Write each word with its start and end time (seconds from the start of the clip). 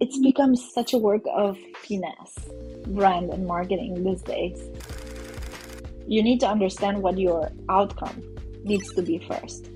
it's 0.00 0.18
become 0.18 0.54
such 0.54 0.92
a 0.92 0.98
work 0.98 1.22
of 1.32 1.58
finesse, 1.82 2.38
brand 2.86 3.30
and 3.30 3.46
marketing 3.46 4.04
these 4.04 4.22
days. 4.22 4.60
You 6.06 6.22
need 6.22 6.40
to 6.40 6.46
understand 6.46 7.02
what 7.02 7.18
your 7.18 7.50
outcome 7.68 8.22
needs 8.62 8.92
to 8.94 9.02
be 9.02 9.18
first. 9.18 9.70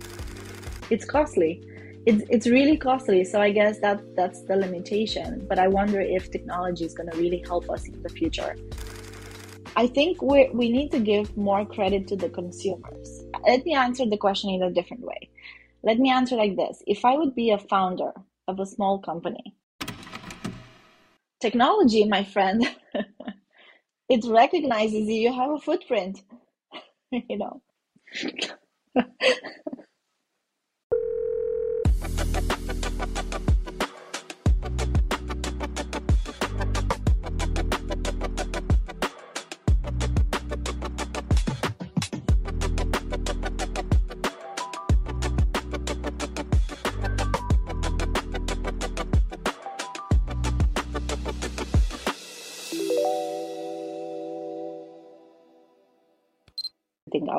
It's 0.91 1.05
costly. 1.05 1.63
It's, 2.07 2.23
it's 2.31 2.47
really 2.47 2.77
costly. 2.77 3.25
So 3.25 3.41
I 3.41 3.51
guess 3.51 3.81
that 3.81 4.01
that's 4.15 4.43
the 4.43 4.57
limitation. 4.57 5.45
But 5.49 5.59
I 5.59 5.69
wonder 5.69 6.01
if 6.01 6.31
technology 6.31 6.85
is 6.85 6.95
going 6.95 7.11
to 7.11 7.19
really 7.19 7.43
help 7.47 7.69
us 7.69 7.89
in 7.89 8.01
the 8.03 8.09
future. 8.09 8.57
I 9.75 9.87
think 9.87 10.21
we 10.21 10.51
we 10.53 10.71
need 10.71 10.91
to 10.91 11.01
give 11.01 11.35
more 11.37 11.65
credit 11.65 12.07
to 12.09 12.17
the 12.17 12.29
consumers. 12.29 13.25
Let 13.47 13.65
me 13.65 13.75
answer 13.75 14.05
the 14.05 14.19
question 14.19 14.51
in 14.51 14.63
a 14.63 14.71
different 14.71 15.03
way. 15.03 15.31
Let 15.83 15.99
me 15.99 16.11
answer 16.11 16.37
like 16.37 16.57
this. 16.57 16.83
If 16.87 17.05
I 17.05 17.17
would 17.17 17.35
be 17.35 17.51
a 17.51 17.59
founder 17.59 18.13
of 18.49 18.61
a 18.61 18.67
small 18.67 18.99
company, 18.99 19.57
technology, 21.43 22.05
my 22.07 22.25
friend, 22.25 22.67
it 24.09 24.25
recognizes 24.27 25.09
you 25.09 25.33
have 25.33 25.51
a 25.53 25.59
footprint, 25.59 26.23
you 27.13 27.39
know. 27.39 27.63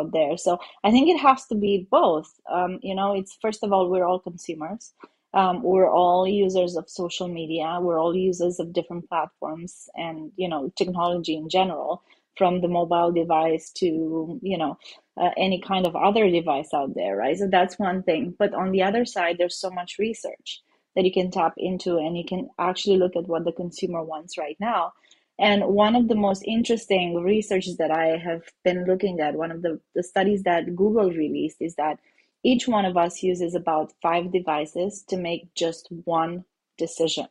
out 0.03 0.11
there. 0.11 0.37
So 0.37 0.59
I 0.83 0.91
think 0.91 1.09
it 1.09 1.19
has 1.19 1.45
to 1.47 1.55
be 1.55 1.87
both. 1.89 2.29
Um, 2.51 2.79
you 2.81 2.95
know, 2.95 3.15
it's 3.15 3.37
first 3.41 3.63
of 3.63 3.71
all, 3.73 3.89
we're 3.89 4.05
all 4.05 4.19
consumers. 4.19 4.93
Um, 5.33 5.63
we're 5.63 5.89
all 5.89 6.27
users 6.27 6.75
of 6.75 6.89
social 6.89 7.27
media. 7.27 7.79
We're 7.81 7.99
all 7.99 8.15
users 8.15 8.59
of 8.59 8.73
different 8.73 9.09
platforms 9.09 9.89
and, 9.95 10.31
you 10.37 10.47
know, 10.47 10.71
technology 10.77 11.35
in 11.35 11.49
general, 11.49 12.03
from 12.37 12.61
the 12.61 12.67
mobile 12.67 13.11
device 13.11 13.71
to, 13.77 14.39
you 14.43 14.57
know, 14.57 14.77
uh, 15.17 15.31
any 15.37 15.59
kind 15.61 15.87
of 15.87 15.95
other 15.95 16.29
device 16.29 16.69
out 16.73 16.95
there, 16.95 17.15
right? 17.15 17.37
So 17.37 17.47
that's 17.47 17.79
one 17.79 18.03
thing. 18.03 18.35
But 18.37 18.53
on 18.53 18.71
the 18.71 18.83
other 18.83 19.05
side, 19.05 19.37
there's 19.39 19.59
so 19.59 19.71
much 19.71 19.97
research 19.99 20.61
that 20.95 21.05
you 21.05 21.11
can 21.11 21.31
tap 21.31 21.53
into 21.57 21.97
and 21.97 22.17
you 22.17 22.25
can 22.25 22.49
actually 22.59 22.97
look 22.97 23.15
at 23.15 23.27
what 23.27 23.45
the 23.45 23.51
consumer 23.51 24.03
wants 24.03 24.37
right 24.37 24.57
now 24.59 24.93
and 25.39 25.65
one 25.65 25.95
of 25.95 26.07
the 26.07 26.15
most 26.15 26.43
interesting 26.45 27.15
researches 27.15 27.77
that 27.77 27.91
I 27.91 28.17
have 28.17 28.43
been 28.63 28.85
looking 28.85 29.19
at, 29.19 29.35
one 29.35 29.51
of 29.51 29.61
the, 29.61 29.79
the 29.95 30.03
studies 30.03 30.43
that 30.43 30.75
Google 30.75 31.09
released, 31.09 31.57
is 31.59 31.75
that 31.75 31.99
each 32.43 32.67
one 32.67 32.85
of 32.85 32.97
us 32.97 33.23
uses 33.23 33.55
about 33.55 33.93
five 34.01 34.31
devices 34.31 35.03
to 35.09 35.17
make 35.17 35.53
just 35.55 35.87
one 36.03 36.45
decision, 36.77 37.27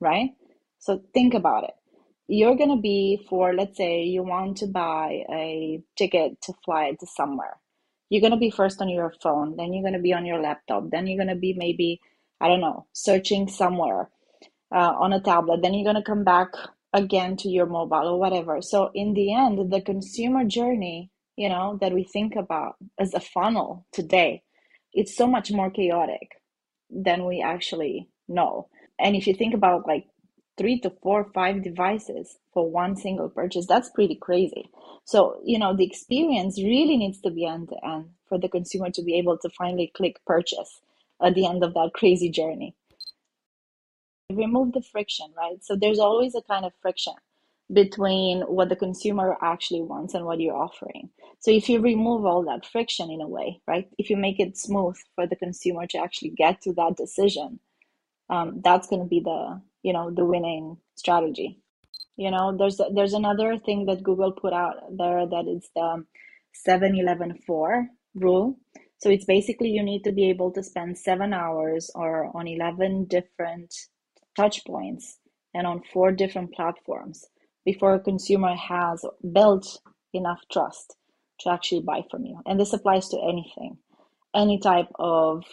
right? 0.00 0.30
So 0.78 1.02
think 1.12 1.34
about 1.34 1.64
it. 1.64 1.74
You're 2.28 2.56
going 2.56 2.70
to 2.76 2.80
be 2.80 3.26
for, 3.28 3.54
let's 3.54 3.76
say, 3.76 4.02
you 4.02 4.22
want 4.22 4.58
to 4.58 4.66
buy 4.66 5.24
a 5.30 5.80
ticket 5.96 6.40
to 6.42 6.52
fly 6.64 6.92
to 7.00 7.06
somewhere. 7.06 7.56
You're 8.10 8.20
going 8.20 8.32
to 8.32 8.38
be 8.38 8.50
first 8.50 8.80
on 8.80 8.88
your 8.88 9.12
phone, 9.22 9.56
then 9.56 9.72
you're 9.72 9.82
going 9.82 9.94
to 9.94 9.98
be 9.98 10.12
on 10.12 10.26
your 10.26 10.40
laptop, 10.40 10.90
then 10.90 11.06
you're 11.06 11.18
going 11.18 11.34
to 11.34 11.40
be 11.40 11.54
maybe, 11.54 12.00
I 12.40 12.48
don't 12.48 12.60
know, 12.60 12.86
searching 12.92 13.48
somewhere 13.48 14.08
uh, 14.70 14.94
on 14.98 15.12
a 15.12 15.20
tablet, 15.20 15.62
then 15.62 15.74
you're 15.74 15.90
going 15.90 16.02
to 16.02 16.10
come 16.10 16.24
back 16.24 16.48
again 16.92 17.36
to 17.38 17.48
your 17.48 17.66
mobile 17.66 18.08
or 18.08 18.18
whatever. 18.18 18.62
So 18.62 18.90
in 18.94 19.14
the 19.14 19.34
end, 19.34 19.70
the 19.70 19.80
consumer 19.80 20.44
journey, 20.44 21.10
you 21.36 21.48
know, 21.48 21.78
that 21.80 21.92
we 21.92 22.04
think 22.04 22.36
about 22.36 22.76
as 22.98 23.14
a 23.14 23.20
funnel 23.20 23.86
today, 23.92 24.42
it's 24.92 25.16
so 25.16 25.26
much 25.26 25.52
more 25.52 25.70
chaotic 25.70 26.40
than 26.90 27.26
we 27.26 27.42
actually 27.42 28.08
know. 28.28 28.68
And 28.98 29.14
if 29.14 29.26
you 29.26 29.34
think 29.34 29.54
about 29.54 29.86
like 29.86 30.06
three 30.56 30.80
to 30.80 30.90
four, 31.02 31.30
five 31.34 31.62
devices 31.62 32.36
for 32.52 32.68
one 32.70 32.96
single 32.96 33.28
purchase, 33.28 33.66
that's 33.66 33.90
pretty 33.90 34.16
crazy. 34.16 34.70
So, 35.04 35.40
you 35.44 35.58
know, 35.58 35.76
the 35.76 35.86
experience 35.86 36.60
really 36.60 36.96
needs 36.96 37.20
to 37.20 37.30
be 37.30 37.46
end 37.46 37.68
to 37.68 37.86
end 37.86 38.06
for 38.28 38.38
the 38.38 38.48
consumer 38.48 38.90
to 38.90 39.02
be 39.02 39.16
able 39.18 39.38
to 39.38 39.50
finally 39.50 39.92
click 39.96 40.16
purchase 40.26 40.80
at 41.22 41.34
the 41.34 41.46
end 41.46 41.62
of 41.62 41.74
that 41.74 41.90
crazy 41.94 42.30
journey 42.30 42.74
remove 44.32 44.72
the 44.72 44.82
friction, 44.82 45.26
right? 45.36 45.62
So 45.64 45.74
there's 45.76 45.98
always 45.98 46.34
a 46.34 46.42
kind 46.42 46.64
of 46.64 46.72
friction 46.82 47.14
between 47.72 48.40
what 48.42 48.68
the 48.68 48.76
consumer 48.76 49.36
actually 49.42 49.82
wants 49.82 50.14
and 50.14 50.24
what 50.24 50.40
you're 50.40 50.56
offering. 50.56 51.10
So 51.40 51.50
if 51.50 51.68
you 51.68 51.80
remove 51.80 52.24
all 52.24 52.42
that 52.44 52.66
friction 52.66 53.10
in 53.10 53.20
a 53.20 53.28
way, 53.28 53.60
right? 53.66 53.88
If 53.98 54.10
you 54.10 54.16
make 54.16 54.40
it 54.40 54.56
smooth 54.56 54.96
for 55.14 55.26
the 55.26 55.36
consumer 55.36 55.86
to 55.88 55.98
actually 55.98 56.30
get 56.30 56.60
to 56.62 56.72
that 56.74 56.96
decision, 56.96 57.60
um, 58.30 58.60
that's 58.62 58.88
going 58.88 59.02
to 59.02 59.08
be 59.08 59.20
the 59.20 59.60
you 59.82 59.92
know 59.92 60.10
the 60.10 60.24
winning 60.24 60.76
strategy. 60.96 61.60
You 62.16 62.30
know, 62.30 62.54
there's 62.56 62.80
there's 62.94 63.14
another 63.14 63.58
thing 63.58 63.86
that 63.86 64.02
Google 64.02 64.32
put 64.32 64.52
out 64.52 64.76
there 64.96 65.26
that 65.26 65.46
is 65.46 65.68
the 65.74 66.04
7-11-4 66.66 67.86
rule. 68.16 68.58
So 68.98 69.08
it's 69.08 69.24
basically 69.24 69.70
you 69.70 69.82
need 69.82 70.02
to 70.04 70.12
be 70.12 70.28
able 70.28 70.50
to 70.52 70.62
spend 70.62 70.98
seven 70.98 71.32
hours 71.32 71.90
or 71.94 72.36
on 72.36 72.48
11 72.48 73.04
different 73.04 73.72
touch 74.38 74.64
points 74.64 75.18
and 75.54 75.66
on 75.66 75.82
four 75.92 76.12
different 76.12 76.54
platforms 76.54 77.24
before 77.64 77.94
a 77.94 78.00
consumer 78.10 78.54
has 78.54 79.04
built 79.32 79.66
enough 80.14 80.40
trust 80.52 80.96
to 81.40 81.50
actually 81.50 81.82
buy 81.82 82.00
from 82.10 82.24
you. 82.24 82.40
And 82.46 82.58
this 82.58 82.72
applies 82.72 83.08
to 83.08 83.18
anything, 83.32 83.78
any 84.34 84.58
type 84.58 84.88
of 84.98 85.44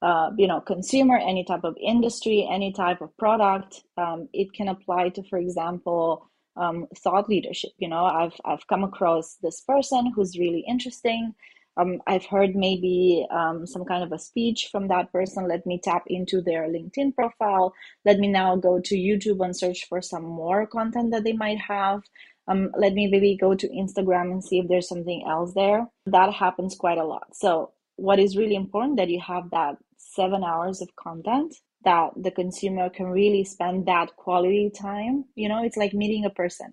uh, 0.00 0.30
you 0.38 0.46
know 0.46 0.60
consumer, 0.60 1.18
any 1.18 1.44
type 1.44 1.64
of 1.64 1.76
industry, 1.94 2.48
any 2.50 2.72
type 2.72 3.00
of 3.00 3.16
product. 3.16 3.82
Um, 3.96 4.28
it 4.32 4.48
can 4.52 4.68
apply 4.68 5.08
to, 5.10 5.22
for 5.28 5.38
example, 5.38 6.30
um, 6.56 6.86
thought 7.02 7.28
leadership. 7.28 7.72
You 7.78 7.88
know, 7.88 8.04
I've 8.04 8.36
I've 8.44 8.66
come 8.68 8.84
across 8.84 9.36
this 9.42 9.60
person 9.62 10.12
who's 10.14 10.38
really 10.38 10.64
interesting 10.68 11.34
um, 11.78 12.02
I've 12.06 12.26
heard 12.26 12.56
maybe 12.56 13.24
um, 13.30 13.66
some 13.66 13.84
kind 13.84 14.02
of 14.02 14.12
a 14.12 14.18
speech 14.18 14.68
from 14.70 14.88
that 14.88 15.12
person. 15.12 15.48
Let 15.48 15.64
me 15.64 15.80
tap 15.82 16.02
into 16.08 16.42
their 16.42 16.68
LinkedIn 16.68 17.14
profile. 17.14 17.72
Let 18.04 18.18
me 18.18 18.26
now 18.28 18.56
go 18.56 18.80
to 18.80 18.96
YouTube 18.96 19.44
and 19.44 19.56
search 19.56 19.86
for 19.88 20.02
some 20.02 20.24
more 20.24 20.66
content 20.66 21.12
that 21.12 21.24
they 21.24 21.34
might 21.34 21.58
have. 21.58 22.02
Um, 22.48 22.72
let 22.76 22.94
me 22.94 23.06
maybe 23.06 23.36
go 23.40 23.54
to 23.54 23.68
Instagram 23.68 24.32
and 24.32 24.42
see 24.44 24.58
if 24.58 24.68
there's 24.68 24.88
something 24.88 25.24
else 25.28 25.54
there. 25.54 25.86
That 26.06 26.32
happens 26.32 26.74
quite 26.74 26.98
a 26.98 27.04
lot. 27.04 27.28
So, 27.36 27.72
what 27.96 28.18
is 28.18 28.36
really 28.36 28.54
important 28.54 28.96
that 28.96 29.10
you 29.10 29.20
have 29.20 29.50
that 29.50 29.76
seven 29.96 30.42
hours 30.42 30.80
of 30.80 30.88
content 30.96 31.54
that 31.84 32.10
the 32.16 32.30
consumer 32.30 32.90
can 32.90 33.06
really 33.06 33.44
spend 33.44 33.86
that 33.86 34.16
quality 34.16 34.70
time. 34.76 35.24
You 35.36 35.48
know, 35.48 35.62
it's 35.62 35.76
like 35.76 35.94
meeting 35.94 36.24
a 36.24 36.30
person 36.30 36.72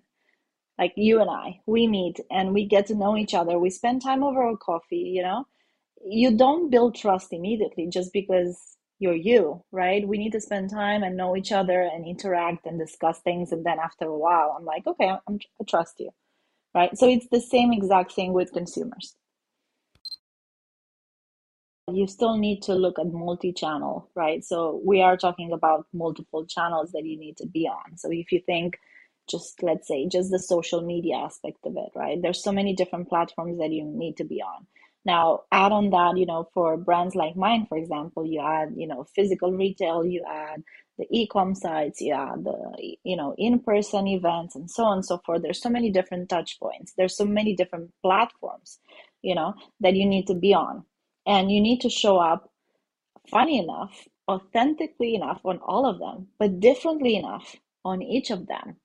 like 0.78 0.92
you 0.96 1.20
and 1.20 1.30
I, 1.30 1.60
we 1.66 1.86
meet 1.86 2.20
and 2.30 2.54
we 2.54 2.66
get 2.66 2.86
to 2.86 2.94
know 2.94 3.16
each 3.16 3.34
other. 3.34 3.58
We 3.58 3.70
spend 3.70 4.02
time 4.02 4.22
over 4.22 4.48
a 4.48 4.56
coffee, 4.56 5.12
you 5.16 5.22
know. 5.22 5.46
You 6.04 6.36
don't 6.36 6.70
build 6.70 6.96
trust 6.96 7.32
immediately 7.32 7.88
just 7.88 8.12
because 8.12 8.58
you're 8.98 9.14
you, 9.14 9.64
right? 9.72 10.06
We 10.06 10.18
need 10.18 10.32
to 10.32 10.40
spend 10.40 10.70
time 10.70 11.02
and 11.02 11.16
know 11.16 11.36
each 11.36 11.52
other 11.52 11.82
and 11.82 12.06
interact 12.06 12.66
and 12.66 12.78
discuss 12.78 13.20
things. 13.20 13.52
And 13.52 13.64
then 13.66 13.78
after 13.78 14.06
a 14.06 14.18
while, 14.18 14.56
I'm 14.58 14.64
like, 14.64 14.86
okay, 14.86 15.08
I'm, 15.28 15.38
I 15.60 15.64
trust 15.68 16.00
you, 16.00 16.10
right? 16.74 16.96
So 16.98 17.08
it's 17.08 17.28
the 17.30 17.40
same 17.40 17.72
exact 17.72 18.12
thing 18.12 18.32
with 18.32 18.52
consumers. 18.52 19.16
You 21.92 22.06
still 22.08 22.36
need 22.38 22.62
to 22.64 22.74
look 22.74 22.98
at 22.98 23.12
multi 23.12 23.52
channel, 23.52 24.10
right? 24.16 24.44
So 24.44 24.80
we 24.84 25.02
are 25.02 25.16
talking 25.16 25.52
about 25.52 25.86
multiple 25.92 26.46
channels 26.46 26.92
that 26.92 27.04
you 27.04 27.18
need 27.18 27.36
to 27.38 27.46
be 27.46 27.68
on. 27.68 27.98
So 27.98 28.10
if 28.10 28.32
you 28.32 28.40
think, 28.46 28.78
just 29.28 29.62
let's 29.62 29.88
say 29.88 30.08
just 30.08 30.30
the 30.30 30.38
social 30.38 30.82
media 30.82 31.16
aspect 31.16 31.58
of 31.64 31.76
it 31.76 31.90
right? 31.94 32.20
There's 32.20 32.42
so 32.42 32.52
many 32.52 32.74
different 32.74 33.08
platforms 33.08 33.58
that 33.58 33.72
you 33.72 33.84
need 33.84 34.16
to 34.18 34.24
be 34.24 34.42
on. 34.42 34.66
Now 35.04 35.42
add 35.52 35.72
on 35.72 35.90
that 35.90 36.16
you 36.16 36.26
know 36.26 36.48
for 36.54 36.76
brands 36.76 37.14
like 37.14 37.36
mine 37.36 37.66
for 37.68 37.78
example 37.78 38.26
you 38.26 38.40
add 38.40 38.74
you 38.76 38.86
know 38.86 39.06
physical 39.14 39.52
retail 39.52 40.04
you 40.04 40.24
add 40.28 40.62
the 40.98 41.06
e-com 41.10 41.54
sites 41.54 42.00
you 42.00 42.14
add 42.14 42.42
the 42.44 42.96
you 43.04 43.16
know 43.16 43.34
in-person 43.36 44.06
events 44.08 44.54
and 44.56 44.70
so 44.70 44.84
on 44.84 44.98
and 44.98 45.06
so 45.06 45.18
forth. 45.18 45.42
There's 45.42 45.60
so 45.60 45.70
many 45.70 45.90
different 45.90 46.28
touch 46.28 46.58
points. 46.58 46.94
There's 46.96 47.16
so 47.16 47.24
many 47.24 47.54
different 47.54 47.90
platforms 48.02 48.78
you 49.22 49.34
know 49.34 49.54
that 49.80 49.94
you 49.94 50.06
need 50.06 50.26
to 50.26 50.34
be 50.34 50.54
on. 50.54 50.84
And 51.28 51.50
you 51.50 51.60
need 51.60 51.80
to 51.80 51.90
show 51.90 52.18
up 52.18 52.52
funny 53.30 53.58
enough 53.58 54.06
authentically 54.28 55.14
enough 55.14 55.40
on 55.44 55.58
all 55.58 55.86
of 55.86 55.98
them 55.98 56.28
but 56.38 56.60
differently 56.60 57.16
enough 57.16 57.56
on 57.84 58.02
each 58.02 58.30
of 58.30 58.46
them 58.46 58.76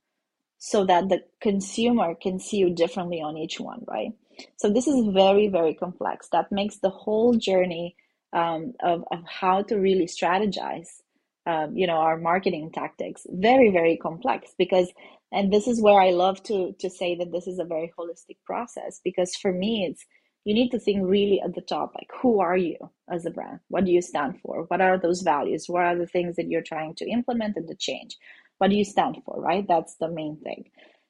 so 0.64 0.86
that 0.86 1.10
the 1.10 1.24
consumer 1.42 2.14
can 2.14 2.40
see 2.40 2.58
you 2.58 2.70
differently 2.70 3.20
on 3.20 3.36
each 3.36 3.60
one, 3.60 3.84
right? 3.88 4.12
So 4.58 4.70
this 4.72 4.88
is 4.88 5.08
very, 5.12 5.48
very 5.48 5.74
complex. 5.74 6.30
That 6.32 6.52
makes 6.52 6.78
the 6.78 6.92
whole 6.92 7.34
journey 7.34 7.96
um, 8.32 8.74
of, 8.84 9.04
of 9.12 9.24
how 9.26 9.64
to 9.64 9.76
really 9.78 10.06
strategize 10.06 11.02
um, 11.48 11.76
you 11.76 11.88
know 11.88 11.96
our 11.98 12.18
marketing 12.18 12.70
tactics 12.72 13.26
very 13.32 13.72
very 13.72 13.98
complex 13.98 14.54
because 14.60 14.90
and 15.32 15.52
this 15.52 15.68
is 15.68 15.82
where 15.82 16.00
i 16.00 16.12
love 16.12 16.42
to 16.44 16.74
to 16.80 16.90
say 16.90 17.16
that 17.16 17.32
this 17.32 17.48
is 17.48 17.58
a 17.58 17.66
very 17.66 17.92
holistic 17.98 18.38
process 18.46 19.02
because 19.04 19.36
for 19.36 19.52
me 19.52 19.88
it's 19.90 20.06
you 20.46 20.54
need 20.54 20.70
to 20.70 20.80
think 20.80 21.02
really 21.04 21.42
at 21.42 21.56
the 21.56 21.62
top 21.62 21.94
like 21.96 22.10
who 22.22 22.40
are 22.40 22.58
you 22.58 22.78
as 23.10 23.26
a 23.26 23.32
brand 23.32 23.60
what 23.70 23.86
do 23.86 23.92
you 23.92 24.02
stand 24.02 24.40
for 24.42 24.66
what 24.68 24.82
are 24.82 25.00
those 25.00 25.22
values 25.22 25.66
what 25.68 25.84
are 25.84 25.98
the 25.98 26.08
things 26.08 26.36
that 26.36 26.48
you're 26.48 26.62
trying 26.62 26.94
to 26.94 27.10
implement 27.10 27.58
and 27.58 27.68
to 27.68 27.76
change 27.76 28.18
what 28.62 28.70
do 28.70 28.76
you 28.78 28.86
stand 28.86 29.18
for 29.26 29.42
right? 29.42 29.66
That's 29.68 29.96
the 29.96 30.08
main 30.08 30.38
thing. 30.44 30.66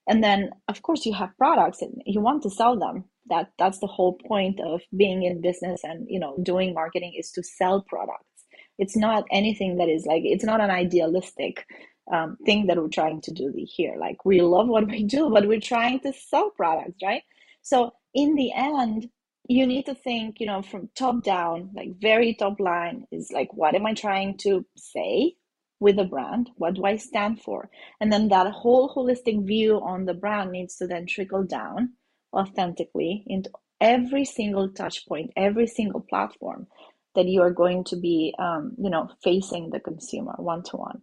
And 0.07 0.23
then 0.23 0.51
of 0.69 0.81
course 0.83 1.05
you 1.05 1.13
have 1.15 1.37
products 1.37 1.81
and 1.81 2.01
you 2.05 2.21
want 2.21 2.43
to 2.43 2.49
sell 2.49 2.79
them. 2.79 3.03
That 3.29 3.51
that's 3.59 3.79
the 3.79 3.87
whole 3.87 4.13
point 4.13 4.61
of 4.61 4.81
being 4.95 5.23
in 5.23 5.41
business 5.41 5.81
and 5.83 6.07
you 6.09 6.19
know 6.19 6.37
doing 6.41 6.73
marketing 6.73 7.13
is 7.19 7.31
to 7.33 7.43
sell 7.43 7.81
products. 7.89 8.45
It's 8.79 8.95
not 8.95 9.25
anything 9.31 9.77
that 9.79 9.89
is 9.89 10.05
like 10.05 10.23
it's 10.23 10.45
not 10.45 10.61
an 10.61 10.71
idealistic 10.71 11.65
um, 12.13 12.37
thing 12.45 12.67
that 12.67 12.77
we're 12.77 12.87
trying 12.87 13.19
to 13.23 13.31
do 13.33 13.53
here. 13.57 13.95
Like 13.99 14.23
we 14.25 14.41
love 14.41 14.69
what 14.69 14.87
we 14.87 15.03
do 15.03 15.29
but 15.29 15.47
we're 15.47 15.59
trying 15.75 15.99
to 16.01 16.13
sell 16.13 16.51
products 16.51 16.99
right? 17.03 17.23
So 17.63 17.91
in 18.13 18.35
the 18.35 18.53
end 18.53 19.09
you 19.49 19.67
need 19.67 19.85
to 19.87 19.95
think 19.95 20.39
you 20.39 20.47
know 20.47 20.61
from 20.61 20.89
top 20.95 21.23
down 21.23 21.71
like 21.75 21.99
very 21.99 22.33
top 22.35 22.61
line 22.61 23.05
is 23.11 23.31
like 23.33 23.53
what 23.53 23.75
am 23.75 23.85
i 23.87 23.93
trying 23.93 24.37
to 24.37 24.65
say 24.77 25.33
with 25.81 25.99
a 25.99 26.05
brand 26.05 26.49
what 26.57 26.75
do 26.75 26.85
i 26.85 26.95
stand 26.95 27.41
for? 27.41 27.69
And 27.99 28.13
then 28.13 28.29
that 28.29 28.51
whole 28.53 28.93
holistic 28.95 29.45
view 29.45 29.81
on 29.81 30.05
the 30.05 30.13
brand 30.13 30.51
needs 30.51 30.77
to 30.77 30.87
then 30.87 31.05
trickle 31.07 31.43
down 31.43 31.93
authentically 32.33 33.25
into 33.27 33.49
every 33.81 34.25
single 34.25 34.69
touch 34.69 35.05
point 35.07 35.31
every 35.35 35.67
single 35.67 36.01
platform 36.01 36.67
that 37.15 37.27
you 37.27 37.41
are 37.41 37.51
going 37.51 37.83
to 37.85 37.97
be 37.97 38.33
um, 38.39 38.73
you 38.77 38.89
know 38.89 39.09
facing 39.23 39.71
the 39.71 39.81
consumer 39.81 40.35
one 40.37 40.63
to 40.63 40.77
one 40.77 41.01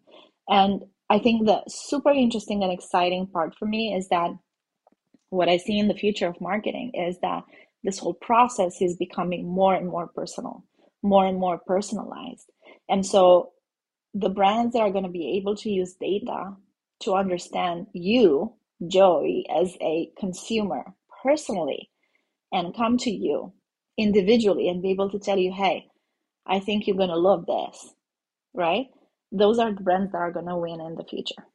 and 0.48 0.84
i 1.10 1.18
think 1.18 1.46
the 1.46 1.62
super 1.68 2.10
interesting 2.10 2.62
and 2.62 2.72
exciting 2.72 3.26
part 3.26 3.54
for 3.58 3.66
me 3.66 3.94
is 3.94 4.08
that 4.08 4.30
what 5.30 5.48
i 5.50 5.58
see 5.58 5.78
in 5.78 5.88
the 5.88 5.94
future 5.94 6.28
of 6.28 6.40
marketing 6.40 6.92
is 6.94 7.18
that 7.20 7.42
this 7.84 7.98
whole 7.98 8.14
process 8.14 8.80
is 8.80 8.96
becoming 8.96 9.46
more 9.46 9.74
and 9.74 9.88
more 9.88 10.06
personal 10.08 10.64
more 11.02 11.26
and 11.26 11.38
more 11.38 11.60
personalized. 11.66 12.50
And 12.88 13.06
so 13.06 13.52
the 14.14 14.30
brands 14.30 14.74
that 14.74 14.80
are 14.80 14.92
going 14.92 15.04
to 15.04 15.10
be 15.10 15.36
able 15.38 15.56
to 15.56 15.70
use 15.70 15.94
data 15.94 16.54
to 17.00 17.14
understand 17.14 17.86
you 17.92 18.54
joey 18.88 19.46
as 19.54 19.76
a 19.80 20.10
consumer 20.18 20.84
personally 21.22 21.90
and 22.52 22.76
come 22.76 22.96
to 22.98 23.10
you 23.10 23.52
individually 23.98 24.68
and 24.68 24.82
be 24.82 24.90
able 24.90 25.10
to 25.10 25.18
tell 25.18 25.38
you 25.38 25.52
hey 25.52 25.86
I 26.46 26.60
think 26.60 26.86
you're 26.86 26.96
going 26.96 27.10
to 27.10 27.16
love 27.16 27.46
this, 27.46 27.94
right? 28.54 28.86
Those 29.32 29.58
are 29.58 29.74
the 29.74 29.82
brands 29.82 30.12
that 30.12 30.18
are 30.18 30.32
going 30.32 30.46
to 30.46 30.56
win 30.56 30.80
in 30.80 30.94
the 30.96 31.04
future. 31.04 31.46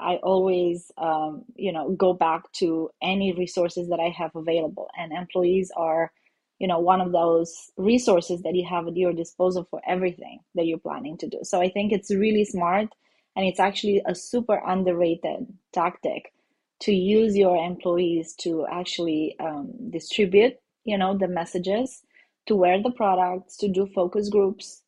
I 0.00 0.16
always, 0.16 0.92
um, 0.98 1.44
you 1.56 1.72
know, 1.72 1.90
go 1.90 2.12
back 2.12 2.50
to 2.54 2.90
any 3.02 3.32
resources 3.32 3.88
that 3.88 4.00
I 4.00 4.10
have 4.16 4.32
available, 4.36 4.88
and 4.98 5.12
employees 5.12 5.72
are, 5.76 6.12
you 6.58 6.66
know, 6.66 6.80
one 6.80 7.00
of 7.00 7.12
those 7.12 7.70
resources 7.76 8.42
that 8.42 8.54
you 8.54 8.66
have 8.68 8.86
at 8.88 8.96
your 8.96 9.12
disposal 9.12 9.66
for 9.70 9.80
everything 9.86 10.40
that 10.54 10.66
you're 10.66 10.78
planning 10.78 11.16
to 11.18 11.28
do. 11.28 11.38
So 11.42 11.60
I 11.60 11.68
think 11.68 11.92
it's 11.92 12.10
really 12.10 12.44
smart, 12.44 12.88
and 13.36 13.46
it's 13.46 13.60
actually 13.60 14.02
a 14.06 14.14
super 14.14 14.60
underrated 14.66 15.46
tactic 15.72 16.32
to 16.80 16.92
use 16.92 17.36
your 17.36 17.56
employees 17.56 18.34
to 18.34 18.66
actually 18.70 19.36
um, 19.40 19.72
distribute, 19.90 20.54
you 20.84 20.98
know, 20.98 21.16
the 21.16 21.28
messages 21.28 22.02
to 22.46 22.56
wear 22.56 22.82
the 22.82 22.90
products, 22.90 23.56
to 23.58 23.68
do 23.68 23.86
focus 23.94 24.28
groups, 24.28 24.82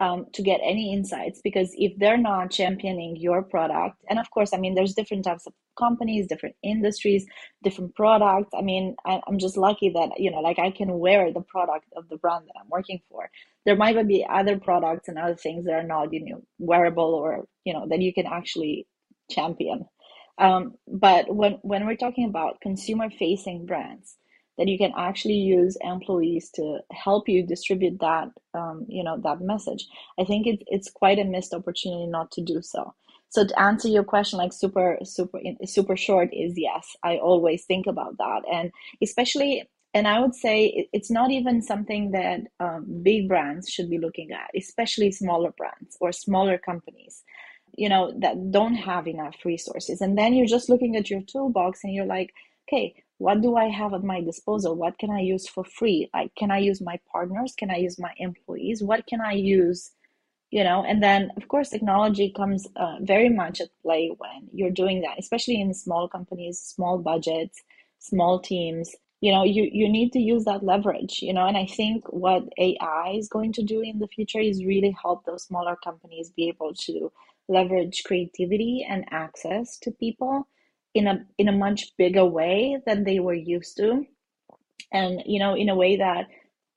um, 0.00 0.26
to 0.32 0.42
get 0.42 0.60
any 0.62 0.92
insights. 0.92 1.40
Because 1.42 1.70
if 1.76 1.96
they're 1.98 2.18
not 2.18 2.50
championing 2.50 3.16
your 3.16 3.42
product, 3.42 4.04
and 4.08 4.18
of 4.18 4.30
course, 4.30 4.52
I 4.52 4.58
mean, 4.58 4.74
there's 4.74 4.94
different 4.94 5.24
types 5.24 5.46
of 5.46 5.54
companies, 5.76 6.26
different 6.26 6.56
industries, 6.62 7.26
different 7.62 7.94
products. 7.94 8.50
I 8.56 8.62
mean, 8.62 8.96
I, 9.04 9.20
I'm 9.26 9.38
just 9.38 9.56
lucky 9.56 9.90
that, 9.90 10.18
you 10.18 10.30
know, 10.30 10.40
like 10.40 10.58
I 10.58 10.70
can 10.70 10.98
wear 10.98 11.32
the 11.32 11.40
product 11.42 11.86
of 11.96 12.08
the 12.08 12.16
brand 12.16 12.46
that 12.46 12.60
I'm 12.60 12.68
working 12.68 13.00
for. 13.08 13.30
There 13.64 13.76
might 13.76 14.06
be 14.06 14.26
other 14.28 14.58
products 14.58 15.08
and 15.08 15.18
other 15.18 15.36
things 15.36 15.64
that 15.64 15.74
are 15.74 15.82
not, 15.82 16.12
you 16.12 16.24
know, 16.24 16.42
wearable 16.58 17.14
or, 17.14 17.46
you 17.64 17.72
know, 17.72 17.86
that 17.88 18.02
you 18.02 18.12
can 18.12 18.26
actually 18.26 18.86
champion. 19.30 19.86
Um, 20.38 20.74
but 20.86 21.34
when, 21.34 21.54
when 21.62 21.86
we're 21.86 21.96
talking 21.96 22.28
about 22.28 22.60
consumer 22.60 23.08
facing 23.10 23.66
brands, 23.66 24.16
that 24.58 24.68
you 24.68 24.78
can 24.78 24.92
actually 24.96 25.34
use 25.34 25.76
employees 25.82 26.50
to 26.54 26.78
help 26.90 27.28
you 27.28 27.46
distribute 27.46 27.98
that 28.00 28.28
um, 28.54 28.86
you 28.88 29.04
know 29.04 29.18
that 29.22 29.40
message 29.40 29.86
i 30.18 30.24
think 30.24 30.46
it, 30.46 30.62
it's 30.66 30.90
quite 30.90 31.18
a 31.18 31.24
missed 31.24 31.52
opportunity 31.52 32.06
not 32.06 32.30
to 32.30 32.40
do 32.42 32.60
so 32.62 32.94
so 33.28 33.46
to 33.46 33.60
answer 33.60 33.88
your 33.88 34.04
question 34.04 34.38
like 34.38 34.52
super 34.52 34.98
super 35.04 35.40
super 35.64 35.96
short 35.96 36.28
is 36.32 36.54
yes 36.56 36.96
i 37.02 37.16
always 37.16 37.64
think 37.64 37.86
about 37.86 38.16
that. 38.18 38.42
And 38.52 38.70
especially 39.02 39.68
and 39.94 40.06
i 40.08 40.18
would 40.18 40.34
say 40.34 40.88
it's 40.92 41.10
not 41.10 41.30
even 41.30 41.62
something 41.62 42.12
that 42.12 42.40
um, 42.60 43.02
big 43.02 43.28
brands 43.28 43.68
should 43.68 43.90
be 43.90 43.98
looking 43.98 44.30
at 44.32 44.50
especially 44.56 45.10
smaller 45.12 45.52
brands 45.56 45.96
or 46.00 46.12
smaller 46.12 46.58
companies 46.58 47.22
you 47.76 47.88
know 47.88 48.12
that 48.18 48.50
don't 48.50 48.74
have 48.74 49.06
enough 49.06 49.36
resources. 49.44 50.00
And 50.00 50.16
then 50.16 50.34
you're 50.34 50.46
just 50.46 50.68
looking 50.68 50.96
at 50.96 51.10
your 51.10 51.22
toolbox 51.22 51.84
and 51.84 51.94
you're 51.94 52.06
like 52.06 52.32
okay 52.68 52.94
what 53.18 53.40
do 53.40 53.56
i 53.56 53.66
have 53.66 53.94
at 53.94 54.02
my 54.04 54.20
disposal? 54.20 54.74
What 54.76 54.98
can 54.98 55.10
i 55.10 55.20
use 55.20 55.48
for 55.48 55.64
free? 55.64 56.10
Like 56.12 56.34
can 56.36 56.50
i 56.50 56.58
use 56.58 56.80
my 56.80 56.98
partners? 57.10 57.54
Can 57.56 57.70
i 57.70 57.76
use 57.76 57.98
my 57.98 58.12
employees? 58.18 58.82
What 58.82 59.06
can 59.06 59.20
i 59.20 59.32
use 59.32 59.92
you 60.50 60.62
know 60.62 60.84
and 60.84 61.02
then 61.02 61.30
of 61.36 61.48
course 61.48 61.70
technology 61.70 62.32
comes 62.36 62.66
uh, 62.76 62.96
very 63.00 63.28
much 63.28 63.60
at 63.60 63.68
play 63.82 64.10
when 64.18 64.48
you're 64.52 64.70
doing 64.70 65.00
that 65.00 65.18
especially 65.18 65.60
in 65.60 65.74
small 65.74 66.08
companies 66.08 66.60
small 66.60 66.98
budgets 66.98 67.62
small 67.98 68.38
teams. 68.38 68.94
You 69.22 69.32
know 69.32 69.44
you 69.44 69.68
you 69.72 69.88
need 69.88 70.12
to 70.12 70.20
use 70.20 70.44
that 70.44 70.62
leverage 70.62 71.20
you 71.22 71.32
know 71.32 71.46
and 71.46 71.56
i 71.56 71.66
think 71.66 72.04
what 72.12 72.44
ai 72.58 73.14
is 73.18 73.28
going 73.28 73.52
to 73.54 73.62
do 73.62 73.80
in 73.80 73.98
the 73.98 74.06
future 74.06 74.38
is 74.40 74.64
really 74.64 74.94
help 75.02 75.24
those 75.24 75.44
smaller 75.44 75.76
companies 75.82 76.30
be 76.36 76.48
able 76.48 76.74
to 76.86 77.10
leverage 77.48 78.02
creativity 78.04 78.86
and 78.88 79.04
access 79.10 79.78
to 79.78 79.90
people 79.90 80.46
in 80.94 81.06
a 81.06 81.24
in 81.38 81.48
a 81.48 81.52
much 81.52 81.96
bigger 81.96 82.24
way 82.24 82.78
than 82.86 83.04
they 83.04 83.18
were 83.20 83.34
used 83.34 83.76
to. 83.78 84.04
And 84.92 85.22
you 85.26 85.38
know 85.38 85.54
in 85.54 85.68
a 85.68 85.74
way 85.74 85.96
that 85.96 86.26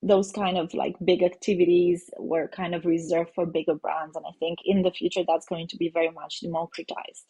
those 0.02 0.32
kind 0.32 0.58
of 0.58 0.74
like 0.74 0.96
big 1.04 1.24
activities 1.24 2.10
were 2.18 2.48
kind 2.48 2.74
of 2.74 2.86
reserved 2.86 3.32
for 3.36 3.46
bigger 3.46 3.76
brands 3.76 4.16
and 4.16 4.26
i 4.28 4.32
think 4.40 4.60
in 4.66 4.82
the 4.82 4.92
future 4.92 5.24
that's 5.28 5.48
going 5.48 5.68
to 5.68 5.78
be 5.78 5.90
very 5.90 6.12
much 6.12 6.40
democratized. 6.42 7.26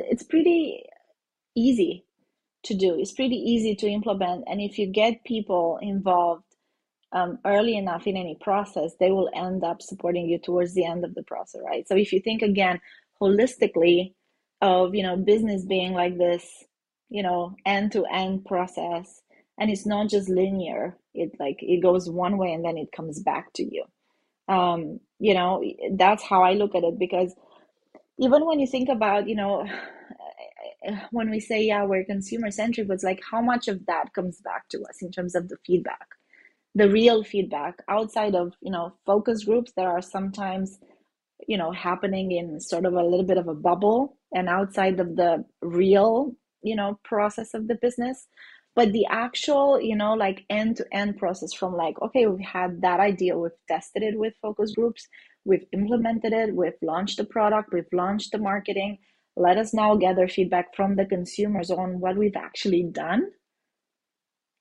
It's 0.00 0.22
pretty 0.22 0.84
easy 1.56 2.04
to 2.64 2.74
do. 2.74 2.96
It's 2.98 3.12
pretty 3.12 3.34
easy 3.36 3.74
to 3.76 3.88
implement 3.88 4.44
and 4.46 4.60
if 4.60 4.78
you 4.78 4.86
get 4.86 5.24
people 5.24 5.78
involved 5.82 6.44
um, 7.12 7.38
early 7.44 7.76
enough 7.76 8.06
in 8.06 8.16
any 8.16 8.36
process 8.40 8.92
they 9.00 9.10
will 9.10 9.30
end 9.34 9.64
up 9.64 9.80
supporting 9.80 10.28
you 10.28 10.38
towards 10.38 10.74
the 10.74 10.84
end 10.84 11.04
of 11.04 11.14
the 11.14 11.22
process 11.22 11.62
right? 11.64 11.88
So 11.88 11.96
if 11.96 12.12
you 12.12 12.20
think 12.20 12.42
again 12.42 12.80
holistically 13.20 14.12
of 14.60 14.94
you 14.94 15.02
know 15.02 15.16
business 15.16 15.64
being 15.64 15.92
like 15.94 16.18
this 16.18 16.64
you 17.08 17.22
know 17.22 17.56
end 17.64 17.92
to 17.92 18.04
end 18.06 18.44
process 18.44 19.22
and 19.58 19.70
it's 19.70 19.86
not 19.86 20.08
just 20.08 20.28
linear. 20.28 20.96
It 21.14 21.32
like 21.40 21.58
it 21.60 21.82
goes 21.82 22.08
one 22.08 22.38
way 22.38 22.52
and 22.52 22.64
then 22.64 22.78
it 22.78 22.92
comes 22.92 23.20
back 23.20 23.52
to 23.54 23.64
you. 23.64 23.84
Um 24.48 25.00
you 25.18 25.34
know 25.34 25.62
that's 25.96 26.22
how 26.22 26.42
i 26.42 26.52
look 26.52 26.74
at 26.74 26.84
it 26.84 26.98
because 26.98 27.34
even 28.18 28.46
when 28.46 28.60
you 28.60 28.66
think 28.66 28.88
about 28.88 29.28
you 29.28 29.34
know 29.34 29.66
when 31.10 31.30
we 31.30 31.40
say 31.40 31.62
yeah 31.62 31.84
we're 31.84 32.04
consumer 32.04 32.50
centric 32.50 32.88
it's 32.90 33.04
like 33.04 33.20
how 33.30 33.40
much 33.40 33.68
of 33.68 33.84
that 33.86 34.12
comes 34.14 34.40
back 34.40 34.68
to 34.68 34.78
us 34.82 35.02
in 35.02 35.10
terms 35.10 35.34
of 35.34 35.48
the 35.48 35.56
feedback? 35.66 36.06
The 36.74 36.88
real 36.88 37.24
feedback 37.24 37.82
outside 37.88 38.34
of 38.34 38.52
you 38.60 38.70
know 38.70 38.94
focus 39.06 39.44
groups 39.44 39.72
that 39.76 39.86
are 39.86 40.02
sometimes 40.02 40.78
you 41.46 41.58
know 41.58 41.72
happening 41.72 42.32
in 42.32 42.60
sort 42.60 42.84
of 42.84 42.94
a 42.94 43.02
little 43.02 43.24
bit 43.26 43.38
of 43.38 43.48
a 43.48 43.54
bubble 43.54 44.16
and 44.32 44.48
outside 44.48 45.00
of 45.00 45.16
the 45.16 45.44
real 45.62 46.34
you 46.62 46.76
know 46.76 46.98
process 47.04 47.54
of 47.54 47.66
the 47.68 47.74
business 47.76 48.28
but 48.78 48.92
the 48.92 49.06
actual 49.10 49.80
you 49.80 49.96
know 49.96 50.14
like 50.14 50.44
end 50.48 50.76
to 50.76 50.84
end 50.92 51.18
process 51.18 51.52
from 51.52 51.74
like 51.74 52.00
okay 52.00 52.26
we've 52.28 52.46
had 52.46 52.80
that 52.80 53.00
idea 53.00 53.36
we've 53.36 53.64
tested 53.66 54.04
it 54.04 54.16
with 54.16 54.34
focus 54.40 54.72
groups 54.76 55.08
we've 55.44 55.64
implemented 55.72 56.32
it 56.32 56.54
we've 56.54 56.82
launched 56.90 57.16
the 57.16 57.24
product 57.24 57.72
we've 57.72 57.92
launched 57.92 58.30
the 58.30 58.38
marketing 58.38 58.96
let 59.36 59.58
us 59.58 59.74
now 59.74 59.96
gather 59.96 60.28
feedback 60.28 60.76
from 60.76 60.94
the 60.94 61.04
consumers 61.04 61.72
on 61.72 61.98
what 61.98 62.16
we've 62.16 62.36
actually 62.36 62.84
done 62.84 63.26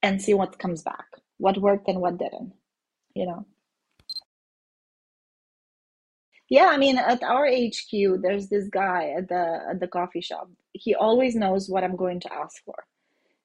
and 0.02 0.20
see 0.20 0.34
what 0.34 0.58
comes 0.58 0.82
back 0.82 1.06
what 1.38 1.62
worked 1.68 1.88
and 1.88 2.02
what 2.02 2.18
didn't 2.18 2.54
you 3.14 3.26
know 3.28 3.46
yeah, 6.50 6.70
I 6.72 6.78
mean, 6.78 6.98
at 6.98 7.22
our 7.24 7.46
HQ, 7.46 8.22
there's 8.22 8.48
this 8.48 8.70
guy 8.70 9.14
at 9.18 9.28
the 9.28 9.44
at 9.70 9.82
the 9.82 9.88
coffee 9.90 10.22
shop. 10.22 10.50
He 10.72 10.96
always 10.96 11.36
knows 11.36 11.68
what 11.68 11.84
I'm 11.84 11.98
going 11.98 12.22
to 12.22 12.34
ask 12.34 12.64
for. 12.64 12.86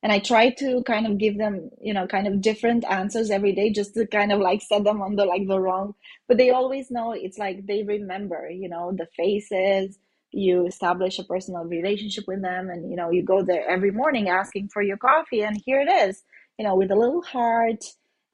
And 0.03 0.13
I 0.13 0.19
try 0.19 0.51
to 0.51 0.83
kind 0.85 1.07
of 1.07 1.19
give 1.19 1.39
them, 1.39 1.71
you 1.81 1.95
know, 1.95 2.07
kind 2.07 2.27
of 2.27 2.41
different 2.41 2.85
answers 2.91 3.31
every 3.31 3.53
day 3.53 3.71
just 3.71 3.95
to 3.95 4.07
kind 4.07 4.33
of 4.33 4.41
like 4.41 4.63
set 4.63 4.85
them 4.85 5.03
on 5.03 5.17
the 5.17 5.25
like 5.25 5.47
the 5.47 5.61
wrong, 5.61 5.95
but 6.29 6.39
they 6.39 6.51
always 6.51 6.91
know 6.91 7.13
it's 7.13 7.39
like 7.39 7.67
they 7.67 7.85
remember, 7.85 8.51
you 8.51 8.69
know, 8.69 8.93
the 8.97 9.07
faces, 9.17 9.99
you 10.33 10.67
establish 10.67 11.19
a 11.19 11.25
personal 11.25 11.65
relationship 11.65 12.25
with 12.27 12.43
them 12.43 12.71
and 12.71 12.91
you 12.91 12.97
know, 12.97 13.11
you 13.11 13.23
go 13.25 13.43
there 13.45 13.69
every 13.69 13.93
morning 13.93 14.29
asking 14.29 14.69
for 14.69 14.83
your 14.83 14.97
coffee 14.97 15.43
and 15.43 15.61
here 15.65 15.81
it 15.81 15.91
is, 15.91 16.23
you 16.59 16.65
know, 16.65 16.75
with 16.77 16.91
a 16.91 16.97
little 16.97 17.23
heart 17.23 17.85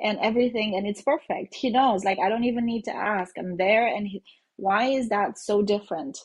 and 0.00 0.18
everything 0.22 0.74
and 0.76 0.86
it's 0.86 1.02
perfect. 1.02 1.54
He 1.54 1.70
knows, 1.70 2.04
like 2.04 2.18
I 2.18 2.28
don't 2.30 2.44
even 2.44 2.64
need 2.66 2.84
to 2.84 2.96
ask. 2.96 3.36
I'm 3.38 3.56
there 3.58 3.86
and 3.86 4.06
he, 4.08 4.22
why 4.56 4.86
is 4.86 5.10
that 5.10 5.38
so 5.38 5.62
different 5.62 6.18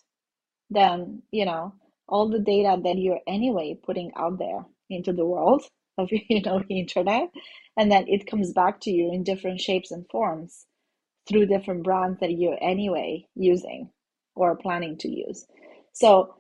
than, 0.70 1.24
you 1.32 1.46
know, 1.46 1.74
all 2.08 2.30
the 2.30 2.40
data 2.40 2.80
that 2.84 2.98
you're 2.98 3.22
anyway 3.28 3.78
putting 3.84 4.12
out 4.18 4.40
there 4.40 4.66
into 4.94 5.14
the 5.14 5.26
world 5.26 5.64
of 5.98 6.10
you 6.30 6.42
know 6.42 6.62
the 6.68 6.80
internet 6.80 7.30
and 7.78 7.92
then 7.92 8.06
it 8.08 8.28
comes 8.28 8.54
back 8.54 8.82
to 8.82 8.92
you 8.92 9.12
in 9.14 9.24
different 9.24 9.62
shapes 9.62 9.92
and 9.92 10.06
forms 10.12 10.66
through 11.28 11.46
different 11.46 11.84
brands 11.84 12.20
that 12.20 12.38
you're 12.38 12.60
anyway 12.62 13.26
using 13.36 13.90
or 14.36 14.56
planning 14.58 14.98
to 14.98 15.10
use 15.10 15.46
so 15.94 16.36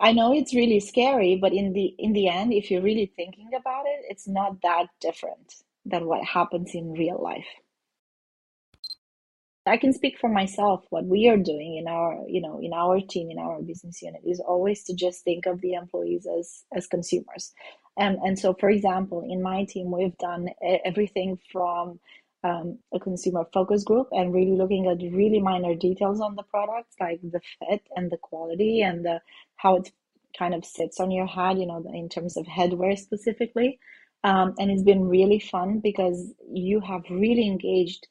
i 0.00 0.12
know 0.12 0.32
it's 0.34 0.54
really 0.54 0.80
scary 0.80 1.36
but 1.36 1.52
in 1.52 1.72
the 1.72 1.94
in 1.98 2.12
the 2.12 2.28
end 2.28 2.52
if 2.52 2.70
you're 2.70 2.82
really 2.82 3.12
thinking 3.16 3.50
about 3.56 3.84
it 3.86 4.04
it's 4.08 4.28
not 4.28 4.56
that 4.62 4.86
different 5.00 5.54
than 5.86 6.06
what 6.06 6.24
happens 6.24 6.72
in 6.74 6.92
real 6.92 7.20
life 7.22 7.46
I 9.66 9.76
can 9.76 9.92
speak 9.92 10.18
for 10.18 10.28
myself. 10.28 10.84
What 10.90 11.06
we 11.06 11.28
are 11.28 11.36
doing 11.36 11.76
in 11.76 11.86
our, 11.88 12.24
you 12.28 12.40
know, 12.40 12.58
in 12.60 12.72
our 12.72 13.00
team, 13.00 13.30
in 13.30 13.38
our 13.38 13.62
business 13.62 14.02
unit, 14.02 14.22
is 14.26 14.40
always 14.40 14.82
to 14.84 14.94
just 14.94 15.24
think 15.24 15.46
of 15.46 15.60
the 15.60 15.74
employees 15.74 16.26
as 16.26 16.64
as 16.74 16.86
consumers. 16.86 17.52
And 17.98 18.18
and 18.18 18.38
so, 18.38 18.54
for 18.54 18.70
example, 18.70 19.26
in 19.28 19.42
my 19.42 19.64
team, 19.64 19.90
we've 19.90 20.16
done 20.18 20.48
everything 20.84 21.38
from 21.52 22.00
um, 22.44 22.78
a 22.94 23.00
consumer 23.00 23.44
focus 23.52 23.84
group 23.84 24.08
and 24.12 24.32
really 24.32 24.56
looking 24.56 24.86
at 24.86 24.98
really 25.12 25.40
minor 25.40 25.74
details 25.74 26.20
on 26.20 26.36
the 26.36 26.44
products, 26.44 26.94
like 27.00 27.20
the 27.22 27.40
fit 27.58 27.82
and 27.96 28.10
the 28.10 28.16
quality 28.18 28.82
and 28.82 29.04
the 29.04 29.20
how 29.56 29.76
it 29.76 29.90
kind 30.38 30.54
of 30.54 30.64
sits 30.64 31.00
on 31.00 31.10
your 31.10 31.26
head, 31.26 31.58
you 31.58 31.66
know, 31.66 31.84
in 31.92 32.08
terms 32.08 32.36
of 32.36 32.46
headwear 32.46 32.96
specifically. 32.96 33.78
Um, 34.24 34.54
and 34.58 34.70
it's 34.70 34.82
been 34.82 35.08
really 35.08 35.40
fun 35.40 35.80
because 35.80 36.32
you 36.52 36.80
have 36.80 37.02
really 37.10 37.46
engaged 37.46 38.06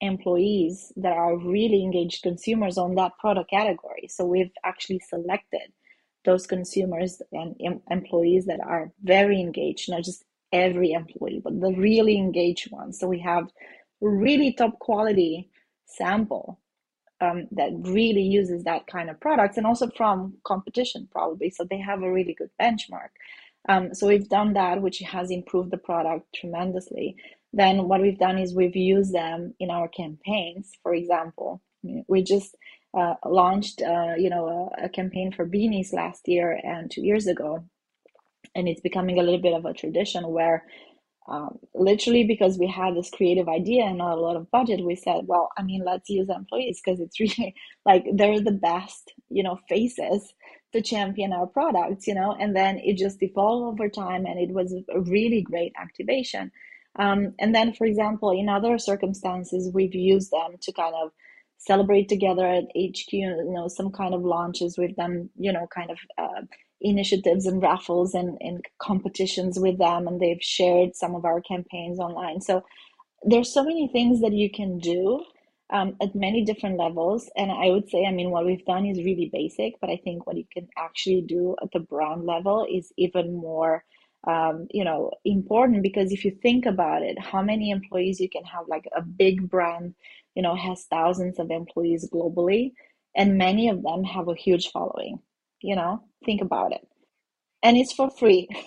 employees 0.00 0.92
that 0.96 1.12
are 1.12 1.36
really 1.38 1.82
engaged 1.82 2.22
consumers 2.22 2.76
on 2.76 2.94
that 2.96 3.12
product 3.18 3.50
category. 3.50 4.08
So 4.08 4.24
we've 4.24 4.50
actually 4.64 5.00
selected 5.00 5.72
those 6.24 6.46
consumers 6.46 7.20
and 7.32 7.56
em- 7.64 7.82
employees 7.90 8.46
that 8.46 8.60
are 8.60 8.92
very 9.02 9.40
engaged, 9.40 9.90
not 9.90 10.04
just 10.04 10.24
every 10.52 10.92
employee, 10.92 11.40
but 11.42 11.60
the 11.60 11.72
really 11.72 12.16
engaged 12.16 12.70
ones. 12.70 12.98
So 12.98 13.06
we 13.06 13.20
have 13.20 13.50
really 14.00 14.52
top 14.52 14.78
quality 14.78 15.50
sample 15.86 16.60
um, 17.20 17.48
that 17.52 17.70
really 17.82 18.22
uses 18.22 18.64
that 18.64 18.86
kind 18.86 19.10
of 19.10 19.20
products 19.20 19.56
and 19.56 19.66
also 19.66 19.88
from 19.96 20.34
competition 20.44 21.08
probably. 21.10 21.50
So 21.50 21.64
they 21.64 21.78
have 21.78 22.02
a 22.02 22.12
really 22.12 22.34
good 22.34 22.50
benchmark. 22.60 23.10
Um, 23.68 23.94
so 23.94 24.06
we've 24.06 24.28
done 24.28 24.52
that, 24.54 24.82
which 24.82 24.98
has 24.98 25.30
improved 25.30 25.70
the 25.70 25.78
product 25.78 26.26
tremendously 26.34 27.16
then 27.54 27.86
what 27.88 28.00
we've 28.00 28.18
done 28.18 28.38
is 28.38 28.54
we've 28.54 28.76
used 28.76 29.12
them 29.12 29.54
in 29.60 29.70
our 29.70 29.88
campaigns. 29.88 30.72
For 30.82 30.92
example, 30.92 31.62
we 32.08 32.22
just 32.22 32.56
uh, 32.96 33.14
launched, 33.24 33.82
uh, 33.82 34.14
you 34.16 34.30
know, 34.30 34.72
a, 34.78 34.84
a, 34.84 34.88
campaign 34.88 35.32
for 35.32 35.46
beanies 35.46 35.92
last 35.92 36.28
year 36.28 36.60
and 36.62 36.90
two 36.90 37.02
years 37.02 37.26
ago, 37.26 37.64
and 38.54 38.68
it's 38.68 38.80
becoming 38.80 39.18
a 39.18 39.22
little 39.22 39.40
bit 39.40 39.54
of 39.54 39.64
a 39.64 39.74
tradition 39.74 40.28
where, 40.28 40.64
um, 41.28 41.58
literally, 41.74 42.24
because 42.24 42.58
we 42.58 42.66
had 42.68 42.94
this 42.94 43.10
creative 43.10 43.48
idea 43.48 43.84
and 43.84 43.98
not 43.98 44.18
a 44.18 44.20
lot 44.20 44.36
of 44.36 44.50
budget, 44.50 44.84
we 44.84 44.94
said, 44.94 45.22
well, 45.26 45.48
I 45.56 45.62
mean, 45.62 45.82
let's 45.84 46.08
use 46.08 46.28
employees 46.28 46.80
because 46.84 47.00
it's 47.00 47.18
really 47.20 47.54
like 47.84 48.04
they're 48.12 48.40
the 48.40 48.52
best, 48.52 49.12
you 49.28 49.42
know, 49.42 49.58
faces 49.68 50.32
to 50.72 50.82
champion 50.82 51.32
our 51.32 51.46
products, 51.46 52.06
you 52.06 52.14
know, 52.14 52.36
and 52.38 52.54
then 52.54 52.78
it 52.78 52.96
just 52.96 53.22
evolved 53.22 53.80
over 53.80 53.88
time, 53.88 54.26
and 54.26 54.38
it 54.38 54.50
was 54.50 54.72
a 54.72 55.00
really 55.00 55.42
great 55.42 55.72
activation. 55.80 56.52
Um, 56.96 57.34
and 57.40 57.52
then, 57.54 57.72
for 57.72 57.86
example, 57.86 58.30
in 58.30 58.48
other 58.48 58.78
circumstances, 58.78 59.70
we've 59.72 59.94
used 59.94 60.30
them 60.30 60.56
to 60.60 60.72
kind 60.72 60.94
of 60.94 61.10
celebrate 61.66 62.08
together 62.08 62.46
at 62.46 62.64
HQ, 62.76 63.12
you 63.12 63.52
know, 63.52 63.68
some 63.68 63.90
kind 63.90 64.14
of 64.14 64.22
launches. 64.22 64.78
We've 64.78 64.96
done, 64.96 65.30
you 65.36 65.52
know, 65.52 65.66
kind 65.74 65.90
of 65.90 65.98
uh, 66.18 66.42
initiatives 66.80 67.46
and 67.46 67.62
raffles 67.62 68.14
and, 68.14 68.36
and 68.40 68.64
competitions 68.80 69.58
with 69.58 69.78
them, 69.78 70.06
and 70.06 70.20
they've 70.20 70.42
shared 70.42 70.94
some 70.94 71.14
of 71.14 71.24
our 71.24 71.40
campaigns 71.40 71.98
online. 71.98 72.40
So 72.40 72.62
there's 73.22 73.52
so 73.52 73.64
many 73.64 73.88
things 73.88 74.20
that 74.20 74.32
you 74.32 74.50
can 74.50 74.78
do 74.78 75.24
um, 75.70 75.96
at 76.00 76.14
many 76.14 76.44
different 76.44 76.78
levels. 76.78 77.30
And 77.36 77.50
I 77.50 77.70
would 77.70 77.88
say, 77.88 78.04
I 78.04 78.12
mean, 78.12 78.30
what 78.30 78.44
we've 78.44 78.64
done 78.64 78.86
is 78.86 78.98
really 78.98 79.30
basic, 79.32 79.74
but 79.80 79.90
I 79.90 79.96
think 80.04 80.26
what 80.26 80.36
you 80.36 80.44
can 80.52 80.68
actually 80.76 81.22
do 81.22 81.56
at 81.62 81.70
the 81.72 81.80
brand 81.80 82.24
level 82.24 82.66
is 82.70 82.92
even 82.98 83.34
more 83.34 83.84
um, 84.26 84.66
you 84.70 84.84
know 84.84 85.10
important 85.24 85.82
because 85.82 86.12
if 86.12 86.24
you 86.24 86.32
think 86.42 86.66
about 86.66 87.02
it 87.02 87.18
how 87.18 87.42
many 87.42 87.70
employees 87.70 88.20
you 88.20 88.28
can 88.28 88.44
have 88.44 88.64
like 88.68 88.88
a 88.96 89.02
big 89.02 89.48
brand 89.48 89.94
you 90.34 90.42
know 90.42 90.54
has 90.54 90.86
thousands 90.90 91.38
of 91.38 91.50
employees 91.50 92.08
globally 92.12 92.72
and 93.16 93.38
many 93.38 93.68
of 93.68 93.82
them 93.82 94.02
have 94.04 94.28
a 94.28 94.34
huge 94.34 94.70
following 94.70 95.18
you 95.64 95.74
know? 95.74 96.04
Think 96.24 96.42
about 96.42 96.72
it. 96.72 96.86
And 97.62 97.76
it's 97.76 97.92
for 97.92 98.10
free. 98.10 98.48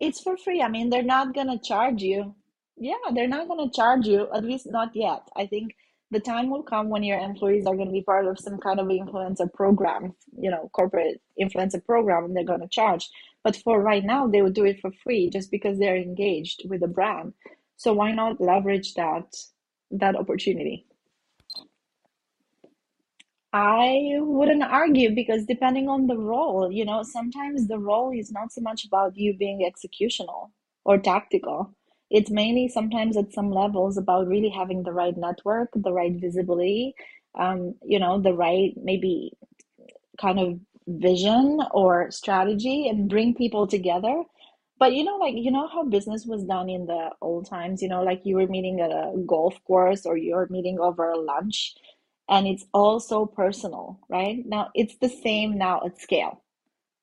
It's 0.00 0.20
for 0.20 0.36
free. 0.36 0.60
I 0.60 0.68
mean 0.68 0.90
they're 0.90 1.02
not 1.16 1.34
going 1.34 1.46
to 1.46 1.58
charge 1.58 2.02
you. 2.02 2.34
Yeah 2.76 3.04
they're 3.14 3.28
not 3.28 3.48
going 3.48 3.66
to 3.66 3.74
charge 3.74 4.06
you 4.06 4.28
at 4.34 4.44
least 4.44 4.66
not 4.70 4.90
yet. 4.94 5.22
I 5.36 5.46
think 5.46 5.74
the 6.10 6.20
time 6.20 6.50
will 6.50 6.64
come 6.64 6.90
when 6.90 7.04
your 7.04 7.18
employees 7.18 7.64
are 7.64 7.76
going 7.76 7.86
to 7.88 7.92
be 7.92 8.02
part 8.02 8.26
of 8.26 8.38
some 8.38 8.58
kind 8.58 8.80
of 8.80 8.88
influencer 8.88 9.50
program, 9.52 10.14
you 10.36 10.50
know, 10.50 10.68
corporate 10.74 11.22
influencer 11.40 11.82
program, 11.82 12.24
and 12.24 12.36
they're 12.36 12.44
going 12.52 12.60
to 12.60 12.68
charge. 12.68 13.08
But 13.44 13.56
for 13.56 13.80
right 13.82 14.04
now, 14.04 14.26
they 14.26 14.42
would 14.42 14.54
do 14.54 14.64
it 14.64 14.80
for 14.80 14.90
free 14.90 15.30
just 15.30 15.50
because 15.50 15.78
they're 15.78 15.96
engaged 15.96 16.62
with 16.68 16.80
the 16.80 16.88
brand. 16.88 17.34
So 17.76 17.92
why 17.92 18.12
not 18.12 18.40
leverage 18.40 18.94
that 18.94 19.34
that 19.92 20.16
opportunity? 20.16 20.86
I 23.52 24.16
wouldn't 24.18 24.64
argue 24.64 25.14
because 25.14 25.46
depending 25.46 25.88
on 25.88 26.08
the 26.08 26.18
role, 26.18 26.70
you 26.72 26.84
know, 26.84 27.02
sometimes 27.04 27.68
the 27.68 27.78
role 27.78 28.10
is 28.12 28.32
not 28.32 28.52
so 28.52 28.60
much 28.60 28.84
about 28.84 29.16
you 29.16 29.34
being 29.36 29.60
executional 29.70 30.50
or 30.84 30.98
tactical 30.98 31.74
it's 32.10 32.30
mainly 32.30 32.68
sometimes 32.68 33.16
at 33.16 33.32
some 33.32 33.50
levels 33.50 33.96
about 33.96 34.28
really 34.28 34.50
having 34.50 34.82
the 34.84 34.92
right 34.92 35.16
network, 35.16 35.70
the 35.74 35.92
right 35.92 36.12
visibility, 36.14 36.94
um, 37.36 37.74
you 37.82 37.98
know, 37.98 38.20
the 38.20 38.32
right 38.32 38.72
maybe 38.76 39.32
kind 40.20 40.38
of 40.38 40.60
vision 40.88 41.60
or 41.72 42.10
strategy 42.10 42.88
and 42.88 43.08
bring 43.08 43.34
people 43.34 43.66
together. 43.66 44.22
But 44.78 44.92
you 44.94 45.04
know, 45.04 45.16
like 45.16 45.34
you 45.36 45.50
know 45.50 45.68
how 45.68 45.84
business 45.84 46.26
was 46.26 46.44
done 46.44 46.68
in 46.68 46.86
the 46.86 47.10
old 47.22 47.48
times, 47.48 47.82
you 47.82 47.88
know, 47.88 48.02
like 48.02 48.22
you 48.24 48.36
were 48.36 48.46
meeting 48.48 48.80
at 48.80 48.90
a 48.90 49.12
golf 49.26 49.54
course 49.66 50.04
or 50.06 50.16
you're 50.16 50.48
meeting 50.50 50.78
over 50.80 51.14
lunch 51.16 51.74
and 52.28 52.46
it's 52.46 52.64
all 52.74 53.00
so 53.00 53.26
personal, 53.26 54.00
right? 54.08 54.38
Now 54.46 54.70
it's 54.74 54.96
the 54.98 55.08
same 55.08 55.58
now 55.58 55.80
at 55.86 56.00
scale, 56.00 56.42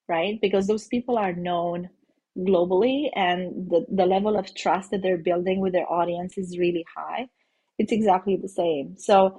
right? 0.07 0.39
Because 0.41 0.67
those 0.67 0.87
people 0.87 1.17
are 1.17 1.33
known 1.33 1.89
globally 2.37 3.09
and 3.15 3.69
the, 3.69 3.85
the 3.91 4.05
level 4.05 4.37
of 4.37 4.53
trust 4.55 4.91
that 4.91 5.01
they're 5.01 5.17
building 5.17 5.59
with 5.59 5.73
their 5.73 5.91
audience 5.91 6.37
is 6.37 6.57
really 6.57 6.85
high 6.95 7.27
it's 7.77 7.91
exactly 7.91 8.37
the 8.37 8.47
same 8.47 8.95
so 8.97 9.37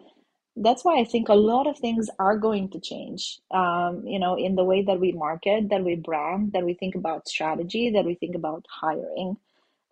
that's 0.57 0.85
why 0.85 0.99
i 1.01 1.05
think 1.05 1.29
a 1.29 1.35
lot 1.35 1.67
of 1.67 1.79
things 1.79 2.11
are 2.19 2.37
going 2.39 2.69
to 2.71 2.81
change 2.81 3.39
um, 3.53 4.03
you 4.07 4.19
know 4.19 4.37
in 4.37 4.55
the 4.57 4.65
way 4.65 4.83
that 4.83 5.01
we 5.01 5.13
market 5.13 5.69
that 5.71 5.85
we 5.85 5.97
brand 5.97 6.53
that 6.53 6.65
we 6.65 6.75
think 6.75 6.95
about 6.95 7.29
strategy 7.29 7.91
that 7.91 8.05
we 8.05 8.15
think 8.15 8.35
about 8.35 8.65
hiring 8.71 9.37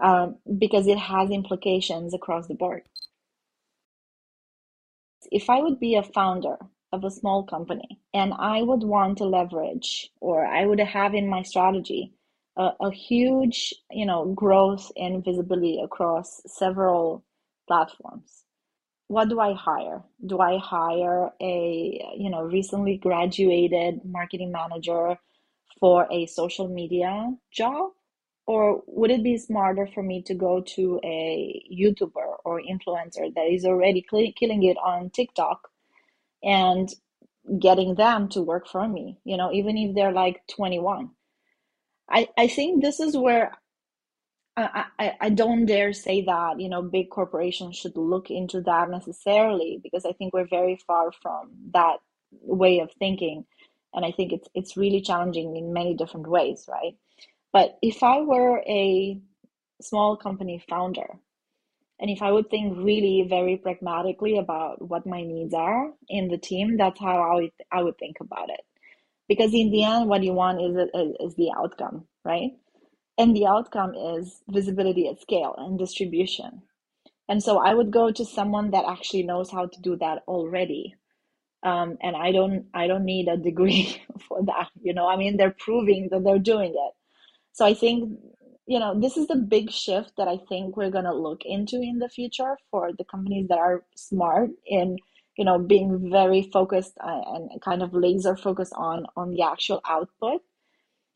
um, 0.00 0.36
because 0.58 0.86
it 0.86 0.98
has 0.98 1.30
implications 1.30 2.14
across 2.14 2.46
the 2.48 2.54
board 2.54 2.82
if 5.30 5.48
i 5.50 5.60
would 5.60 5.80
be 5.80 5.94
a 5.96 6.02
founder 6.02 6.56
of 6.92 7.04
a 7.04 7.10
small 7.10 7.44
company 7.44 8.00
and 8.12 8.32
i 8.38 8.62
would 8.62 8.82
want 8.82 9.18
to 9.18 9.24
leverage 9.24 10.10
or 10.20 10.44
i 10.46 10.66
would 10.66 10.80
have 10.80 11.14
in 11.14 11.28
my 11.28 11.42
strategy 11.42 12.12
a, 12.56 12.70
a 12.80 12.90
huge, 12.92 13.74
you 13.90 14.04
know, 14.06 14.26
growth 14.34 14.90
and 14.96 15.24
visibility 15.24 15.80
across 15.82 16.42
several 16.46 17.24
platforms. 17.68 18.39
What 19.10 19.28
do 19.28 19.40
I 19.40 19.54
hire? 19.54 20.04
Do 20.24 20.38
I 20.38 20.58
hire 20.58 21.32
a, 21.40 22.14
you 22.16 22.30
know, 22.30 22.42
recently 22.44 22.96
graduated 22.96 24.04
marketing 24.04 24.52
manager 24.52 25.18
for 25.80 26.06
a 26.12 26.26
social 26.26 26.68
media 26.68 27.34
job? 27.50 27.90
Or 28.46 28.84
would 28.86 29.10
it 29.10 29.24
be 29.24 29.36
smarter 29.36 29.88
for 29.92 30.04
me 30.04 30.22
to 30.22 30.34
go 30.34 30.60
to 30.60 31.00
a 31.02 31.60
YouTuber 31.76 32.36
or 32.44 32.62
influencer 32.62 33.34
that 33.34 33.48
is 33.50 33.64
already 33.64 34.00
killing 34.38 34.62
it 34.62 34.76
on 34.76 35.10
TikTok 35.10 35.68
and 36.44 36.88
getting 37.58 37.96
them 37.96 38.28
to 38.28 38.42
work 38.42 38.68
for 38.68 38.86
me, 38.86 39.18
you 39.24 39.36
know, 39.36 39.50
even 39.52 39.76
if 39.76 39.96
they're 39.96 40.12
like 40.12 40.46
21? 40.46 41.10
I, 42.08 42.28
I 42.38 42.46
think 42.46 42.80
this 42.80 43.00
is 43.00 43.16
where 43.16 43.58
I, 44.98 45.16
I, 45.20 45.28
don't 45.30 45.66
dare 45.66 45.92
say 45.92 46.24
that, 46.24 46.60
you 46.60 46.68
know, 46.68 46.82
big 46.82 47.10
corporations 47.10 47.76
should 47.76 47.96
look 47.96 48.30
into 48.30 48.60
that 48.62 48.90
necessarily 48.90 49.80
because 49.82 50.04
I 50.04 50.12
think 50.12 50.32
we're 50.32 50.48
very 50.48 50.78
far 50.86 51.12
from 51.12 51.50
that 51.72 51.98
way 52.42 52.80
of 52.80 52.90
thinking. 52.98 53.44
And 53.94 54.04
I 54.04 54.12
think 54.12 54.32
it's 54.32 54.48
it's 54.54 54.76
really 54.76 55.00
challenging 55.00 55.56
in 55.56 55.72
many 55.72 55.94
different 55.94 56.28
ways, 56.28 56.66
right? 56.68 56.94
But 57.52 57.78
if 57.82 58.02
I 58.02 58.20
were 58.20 58.62
a 58.66 59.20
small 59.80 60.16
company 60.16 60.62
founder, 60.68 61.18
and 62.00 62.10
if 62.10 62.22
I 62.22 62.32
would 62.32 62.48
think 62.48 62.78
really 62.78 63.26
very 63.28 63.56
pragmatically 63.58 64.38
about 64.38 64.80
what 64.80 65.06
my 65.06 65.22
needs 65.22 65.52
are 65.52 65.90
in 66.08 66.28
the 66.28 66.38
team, 66.38 66.76
that's 66.78 66.98
how 66.98 67.18
I 67.18 67.34
would, 67.34 67.50
I 67.70 67.82
would 67.82 67.98
think 67.98 68.16
about 68.20 68.48
it. 68.48 68.60
Because 69.28 69.52
in 69.52 69.70
the 69.70 69.84
end, 69.84 70.08
what 70.08 70.22
you 70.22 70.32
want 70.32 70.60
is, 70.62 70.88
is 71.20 71.34
the 71.36 71.52
outcome, 71.56 72.06
right? 72.24 72.52
And 73.20 73.36
the 73.36 73.46
outcome 73.46 73.94
is 73.94 74.40
visibility 74.48 75.06
at 75.06 75.20
scale 75.20 75.54
and 75.58 75.78
distribution. 75.78 76.62
And 77.28 77.42
so 77.42 77.58
I 77.58 77.74
would 77.74 77.90
go 77.90 78.10
to 78.10 78.24
someone 78.24 78.70
that 78.70 78.86
actually 78.88 79.24
knows 79.24 79.50
how 79.50 79.66
to 79.66 79.80
do 79.82 79.94
that 79.96 80.22
already. 80.26 80.94
Um, 81.62 81.98
and 82.00 82.16
I 82.16 82.32
don't 82.32 82.64
I 82.72 82.86
don't 82.86 83.04
need 83.04 83.28
a 83.28 83.36
degree 83.36 84.02
for 84.26 84.42
that. 84.46 84.70
You 84.80 84.94
know, 84.94 85.06
I 85.06 85.18
mean 85.18 85.36
they're 85.36 85.54
proving 85.66 86.08
that 86.10 86.24
they're 86.24 86.38
doing 86.38 86.70
it. 86.70 86.94
So 87.52 87.66
I 87.66 87.74
think 87.74 88.18
you 88.66 88.78
know 88.78 88.98
this 88.98 89.18
is 89.18 89.26
the 89.26 89.36
big 89.36 89.70
shift 89.70 90.12
that 90.16 90.26
I 90.26 90.38
think 90.48 90.78
we're 90.78 90.90
gonna 90.90 91.14
look 91.14 91.42
into 91.44 91.76
in 91.76 91.98
the 91.98 92.08
future 92.08 92.56
for 92.70 92.90
the 92.96 93.04
companies 93.04 93.48
that 93.48 93.58
are 93.58 93.84
smart 93.96 94.48
in 94.66 94.96
you 95.36 95.44
know 95.44 95.58
being 95.58 96.10
very 96.10 96.48
focused 96.50 96.94
uh, 97.04 97.20
and 97.34 97.60
kind 97.60 97.82
of 97.82 97.92
laser 97.92 98.34
focused 98.34 98.72
on 98.76 99.04
on 99.14 99.28
the 99.28 99.42
actual 99.42 99.82
output, 99.86 100.40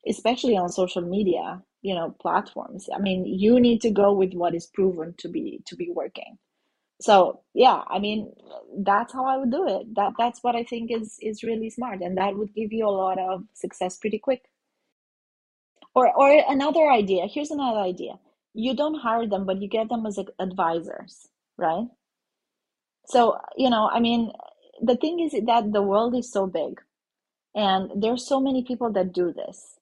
especially 0.07 0.59
on 0.59 0.69
social 0.69 1.01
media 1.01 1.63
you 1.85 1.95
know 1.95 2.17
platforms. 2.21 2.89
I 2.95 2.99
mean 2.99 3.27
you 3.27 3.61
need 3.61 3.83
to 3.83 3.91
go 3.91 4.13
with 4.13 4.35
what 4.35 4.55
is 4.55 4.67
proven 4.67 5.15
to 5.19 5.29
be 5.29 5.63
to 5.67 5.77
be 5.77 5.91
working. 5.95 6.39
So 7.01 7.43
yeah 7.55 7.83
i 7.89 7.99
mean 7.99 8.33
that's 8.91 9.13
how 9.13 9.27
i 9.27 9.37
would 9.39 9.53
do 9.53 9.67
it. 9.69 9.95
That 9.97 10.15
that's 10.19 10.43
what 10.43 10.57
i 10.57 10.65
think 10.65 10.91
is 10.91 11.19
is 11.21 11.45
really 11.45 11.71
smart 11.71 12.01
and 12.01 12.19
that 12.19 12.37
would 12.37 12.55
give 12.55 12.73
you 12.73 12.89
a 12.89 12.99
lot 13.05 13.19
of 13.19 13.45
success 13.55 13.99
pretty 13.99 14.19
quick. 14.19 14.45
Or 15.95 16.07
or 16.17 16.31
another 16.49 16.91
idea 16.91 17.27
here's 17.27 17.51
another 17.53 17.81
idea. 17.81 18.19
You 18.55 18.75
don't 18.75 19.01
hire 19.07 19.27
them 19.29 19.47
but 19.47 19.61
you 19.63 19.69
get 19.69 19.89
them 19.91 20.07
as 20.07 20.19
advisors 20.41 21.29
right? 21.59 21.89
So 23.07 23.39
you 23.57 23.71
know 23.71 23.89
i 23.93 24.01
mean 24.01 24.33
the 24.83 24.97
thing 24.97 25.21
is 25.21 25.33
that 25.47 25.73
the 25.73 25.83
world 25.83 26.15
is 26.17 26.31
so 26.33 26.47
big 26.47 26.81
and 27.55 27.91
there's 28.03 28.27
so 28.27 28.41
many 28.41 28.63
people 28.65 28.91
that 28.93 29.13
do 29.13 29.33
this 29.33 29.74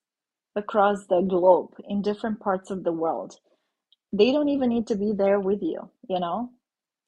across 0.57 1.07
the 1.07 1.23
globe 1.23 1.71
in 1.89 2.03
different 2.03 2.41
parts 2.41 2.71
of 2.71 2.85
the 2.85 2.93
world. 2.93 3.37
They 4.13 4.33
don't 4.33 4.49
even 4.51 4.71
need 4.71 4.87
to 4.89 4.97
be 4.97 5.13
there 5.13 5.41
with 5.41 5.63
you, 5.63 5.91
you 6.09 6.21
know? 6.21 6.51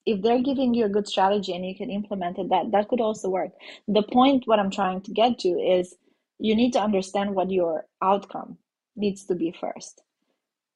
If 0.07 0.23
they're 0.23 0.43
giving 0.43 0.75
you 0.75 0.87
a 0.87 0.91
good 0.91 1.09
strategy 1.09 1.55
and 1.55 1.67
you 1.67 1.77
can 1.77 1.91
implement 1.91 2.39
it, 2.39 2.51
that 2.51 2.73
that 2.73 2.89
could 2.89 3.01
also 3.01 3.31
work. 3.31 3.53
The 3.89 4.03
point 4.03 4.45
what 4.47 4.59
I'm 4.61 4.71
trying 4.71 5.03
to 5.03 5.13
get 5.13 5.39
to 5.41 5.49
is 5.51 5.95
you 6.39 6.57
need 6.57 6.73
to 6.75 6.81
understand 6.81 7.35
what 7.35 7.51
your 7.51 7.87
outcome 8.03 8.59
needs 8.97 9.25
to 9.27 9.35
be 9.37 9.53
first. 9.59 10.03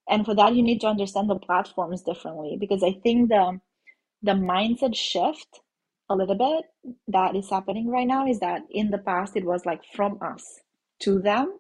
And 0.09 0.25
for 0.27 0.35
that 0.37 0.55
you 0.57 0.63
need 0.63 0.81
to 0.83 0.89
understand 0.89 1.31
the 1.31 1.37
platforms 1.39 2.03
differently 2.03 2.57
because 2.61 2.83
I 2.85 2.93
think 3.03 3.31
the 3.31 3.61
the 4.23 4.33
mindset 4.33 4.97
shift 4.97 5.61
a 6.11 6.17
little 6.17 6.37
bit 6.37 6.97
that 7.09 7.37
is 7.37 7.51
happening 7.51 7.89
right 7.91 8.09
now 8.09 8.29
is 8.29 8.41
that 8.41 8.63
in 8.71 8.91
the 8.91 8.99
past 8.99 9.37
it 9.37 9.47
was 9.47 9.67
like 9.67 9.83
from 9.95 10.19
us 10.23 10.61
to 11.01 11.21
them 11.21 11.59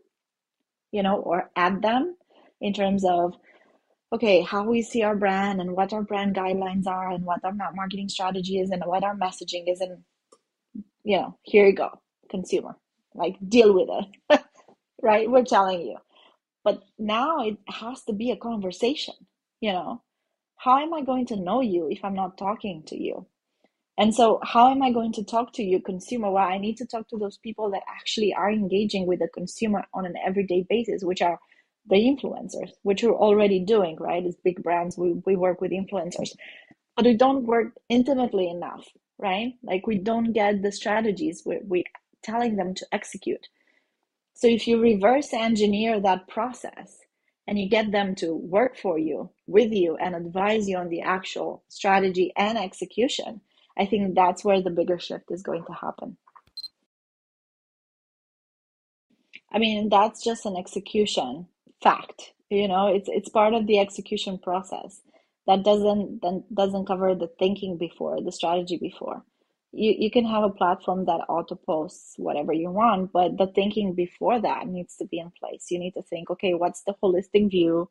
you 0.93 1.03
know, 1.03 1.17
or 1.17 1.51
add 1.57 1.83
them 1.83 2.17
in 2.61 2.73
terms 2.73 3.05
of 3.05 3.35
okay, 4.13 4.43
how 4.43 4.65
we 4.65 4.83
see 4.83 5.03
our 5.03 5.17
brand 5.17 5.61
and 5.61 5.73
what 5.77 5.93
our 5.93 6.03
brand 6.03 6.35
guidelines 6.35 6.87
are 6.87 7.11
and 7.11 7.25
what 7.25 7.45
our 7.45 7.53
marketing 7.75 8.09
strategy 8.09 8.61
is 8.61 8.71
and 8.71 8.83
what 8.87 9.05
our 9.05 9.17
messaging 9.17 9.65
is 9.71 9.81
and 9.81 9.99
you 11.05 11.17
know, 11.19 11.39
here 11.43 11.67
you 11.67 11.75
go, 11.75 11.91
consumer. 12.31 12.77
Like 13.15 13.37
deal 13.49 13.75
with 13.75 13.89
it. 13.91 14.41
right? 15.03 15.31
We're 15.31 15.45
telling 15.45 15.83
you. 15.83 15.97
But 16.65 16.83
now 16.99 17.41
it 17.41 17.59
has 17.69 18.05
to 18.05 18.13
be 18.13 18.31
a 18.31 18.37
conversation, 18.37 19.15
you 19.61 19.73
know. 19.73 20.03
How 20.57 20.79
am 20.79 20.95
I 20.95 21.03
going 21.03 21.27
to 21.27 21.37
know 21.37 21.61
you 21.63 21.89
if 21.91 22.05
I'm 22.05 22.15
not 22.15 22.39
talking 22.39 22.85
to 22.89 23.03
you? 23.03 23.27
And 23.99 24.15
so, 24.15 24.41
how 24.45 24.71
am 24.71 24.83
I 24.83 24.93
going 24.93 25.13
to 25.15 25.25
talk 25.25 25.53
to 25.55 25.65
you, 25.65 25.81
consumer? 25.83 26.31
Well, 26.31 26.47
I 26.47 26.59
need 26.59 26.77
to 26.79 26.87
talk 26.87 27.09
to 27.09 27.19
those 27.19 27.39
people 27.39 27.71
that 27.73 27.83
actually 27.89 28.33
are 28.33 28.51
engaging 28.51 29.07
with 29.07 29.19
the 29.19 29.29
consumer 29.29 29.85
on 29.95 30.07
an 30.07 30.15
everyday 30.25 30.65
basis, 30.71 31.03
which 31.05 31.21
are 31.23 31.41
the 31.89 31.97
influencers, 31.97 32.71
which 32.83 33.03
we're 33.03 33.17
already 33.17 33.61
doing, 33.61 33.97
right? 34.01 34.25
As 34.25 34.37
big 34.45 34.63
brands, 34.63 34.97
we, 34.97 35.15
we 35.27 35.37
work 35.37 35.61
with 35.61 35.73
influencers, 35.73 36.31
but 36.97 37.07
we 37.07 37.17
don't 37.17 37.45
work 37.45 37.75
intimately 37.89 38.49
enough, 38.49 38.87
right? 39.19 39.55
Like 39.65 39.87
we 39.87 39.99
don't 39.99 40.33
get 40.33 40.63
the 40.63 40.73
strategies 40.73 41.43
we're, 41.45 41.61
we 41.67 41.85
telling 42.23 42.57
them 42.57 42.75
to 42.75 42.87
execute. 42.93 43.49
So 44.35 44.47
if 44.49 44.69
you 44.69 44.81
reverse 44.81 45.33
engineer 45.35 46.01
that 46.01 46.29
process 46.29 46.99
and 47.49 47.59
you 47.59 47.69
get 47.69 47.93
them 47.93 48.15
to 48.17 48.35
work 48.37 48.77
for 48.77 48.99
you, 48.99 49.31
with 49.49 49.73
you, 49.73 49.97
and 49.97 50.15
advise 50.15 50.69
you 50.69 50.79
on 50.79 50.89
the 50.89 51.03
actual 51.03 51.65
strategy 51.69 52.33
and 52.37 52.59
execution, 52.59 53.41
I 53.79 53.87
think 53.87 54.15
that's 54.17 54.45
where 54.45 54.63
the 54.63 54.71
bigger 54.71 54.99
shift 54.99 55.31
is 55.31 55.43
going 55.43 55.65
to 55.67 55.73
happen. 55.75 56.17
I 59.53 59.61
mean, 59.61 59.91
that's 59.91 60.25
just 60.25 60.47
an 60.47 60.57
execution 60.59 61.49
fact. 61.83 62.35
You 62.51 62.69
know, 62.69 62.89
it's 62.89 63.09
it's 63.13 63.31
part 63.31 63.55
of 63.55 63.69
the 63.69 63.81
execution 63.81 64.39
process. 64.39 65.03
That 65.47 65.65
doesn't 65.65 66.23
that 66.23 66.45
doesn't 66.55 66.87
cover 66.87 67.15
the 67.17 67.31
thinking 67.41 67.79
before, 67.79 68.23
the 68.23 68.33
strategy 68.33 68.79
before. 68.79 69.25
You 69.73 69.95
you 69.99 70.11
can 70.13 70.27
have 70.27 70.45
a 70.45 70.51
platform 70.51 71.07
that 71.07 71.27
auto 71.29 71.57
posts 71.57 72.15
whatever 72.19 72.55
you 72.55 72.71
want, 72.73 73.13
but 73.13 73.39
the 73.39 73.49
thinking 73.49 73.95
before 73.95 74.41
that 74.41 74.69
needs 74.69 74.97
to 74.99 75.07
be 75.07 75.21
in 75.21 75.33
place. 75.41 75.67
You 75.71 75.81
need 75.81 75.95
to 75.95 76.03
think, 76.05 76.31
okay, 76.31 76.55
what's 76.55 76.83
the 76.85 76.97
holistic 77.03 77.51
view 77.51 77.91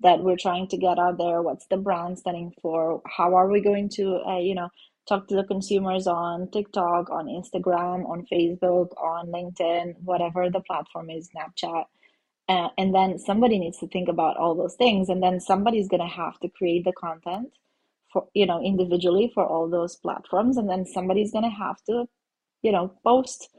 that 0.00 0.20
we're 0.24 0.38
trying 0.38 0.68
to 0.68 0.78
get 0.78 0.98
out 1.00 1.18
there? 1.18 1.42
What's 1.42 1.66
the 1.68 1.78
brand 1.78 2.20
standing 2.20 2.54
for? 2.62 3.02
How 3.06 3.34
are 3.36 3.50
we 3.50 3.62
going 3.62 3.90
to, 3.96 4.20
uh, 4.28 4.38
you 4.38 4.54
know, 4.54 4.70
talk 5.08 5.28
to 5.28 5.36
the 5.36 5.44
consumers 5.44 6.06
on 6.06 6.50
TikTok, 6.50 7.10
on 7.10 7.26
Instagram, 7.26 8.08
on 8.08 8.26
Facebook, 8.30 8.88
on 9.02 9.28
LinkedIn, 9.28 9.94
whatever 10.02 10.50
the 10.50 10.60
platform 10.60 11.10
is, 11.10 11.30
Snapchat. 11.30 11.84
Uh, 12.48 12.68
and 12.78 12.94
then 12.94 13.18
somebody 13.18 13.58
needs 13.58 13.78
to 13.78 13.88
think 13.88 14.08
about 14.08 14.36
all 14.36 14.54
those 14.54 14.74
things. 14.76 15.08
And 15.08 15.22
then 15.22 15.40
somebody's 15.40 15.88
going 15.88 16.00
to 16.02 16.14
have 16.14 16.38
to 16.40 16.48
create 16.48 16.84
the 16.84 16.92
content 16.92 17.48
for, 18.12 18.26
you 18.34 18.46
know, 18.46 18.62
individually 18.62 19.30
for 19.34 19.46
all 19.46 19.68
those 19.68 19.96
platforms. 19.96 20.56
And 20.56 20.68
then 20.68 20.86
somebody's 20.86 21.32
going 21.32 21.44
to 21.44 21.50
have 21.50 21.76
to, 21.88 22.06
you 22.62 22.72
know, 22.72 22.94
post, 23.04 23.50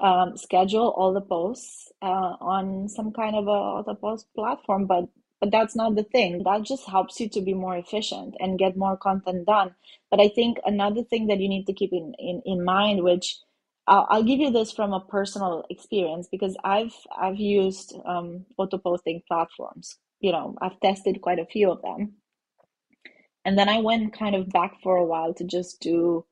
um, 0.00 0.36
schedule 0.36 0.94
all 0.96 1.12
the 1.12 1.20
posts 1.20 1.92
uh, 2.02 2.36
on 2.40 2.88
some 2.88 3.12
kind 3.12 3.36
of 3.36 3.48
a 3.48 3.50
auto 3.50 3.94
post 3.94 4.26
platform. 4.34 4.86
But 4.86 5.04
but 5.40 5.50
that's 5.52 5.76
not 5.76 5.96
the 5.96 6.04
thing. 6.04 6.42
That 6.44 6.62
just 6.64 6.86
helps 6.88 7.20
you 7.20 7.28
to 7.30 7.40
be 7.42 7.54
more 7.54 7.76
efficient 7.76 8.34
and 8.40 8.58
get 8.58 8.76
more 8.76 8.96
content 8.96 9.46
done. 9.46 9.74
But 10.10 10.20
i 10.20 10.28
think 10.28 10.58
another 10.64 11.02
thing 11.04 11.26
that 11.28 11.40
you 11.40 11.48
need 11.48 11.66
to 11.66 11.72
keep 11.74 11.92
in 11.92 12.14
in, 12.18 12.42
in 12.46 12.64
mind 12.64 13.02
which 13.04 13.38
I'll, 13.86 14.06
I'll 14.10 14.22
give 14.24 14.40
you 14.40 14.50
this 14.50 14.72
from 14.72 14.92
a 14.92 15.04
personal 15.04 15.64
experience 15.70 16.28
because 16.30 16.56
i've 16.64 16.94
i've 17.18 17.38
used 17.38 17.94
um, 18.06 18.46
auto 18.58 18.78
posting 18.78 19.22
platforms. 19.28 19.98
You 20.20 20.32
know 20.32 20.56
i've 20.62 20.80
tested 20.80 21.20
quite 21.22 21.38
a 21.38 21.46
few 21.46 21.70
of 21.70 21.82
them. 21.82 22.14
And 23.44 23.58
then 23.58 23.68
i 23.68 23.80
went 23.80 24.12
kind 24.18 24.34
of 24.36 24.48
back 24.50 24.74
for 24.82 24.96
a 24.96 25.04
while 25.04 25.34
to 25.34 25.44
just 25.44 25.80
do 25.80 26.24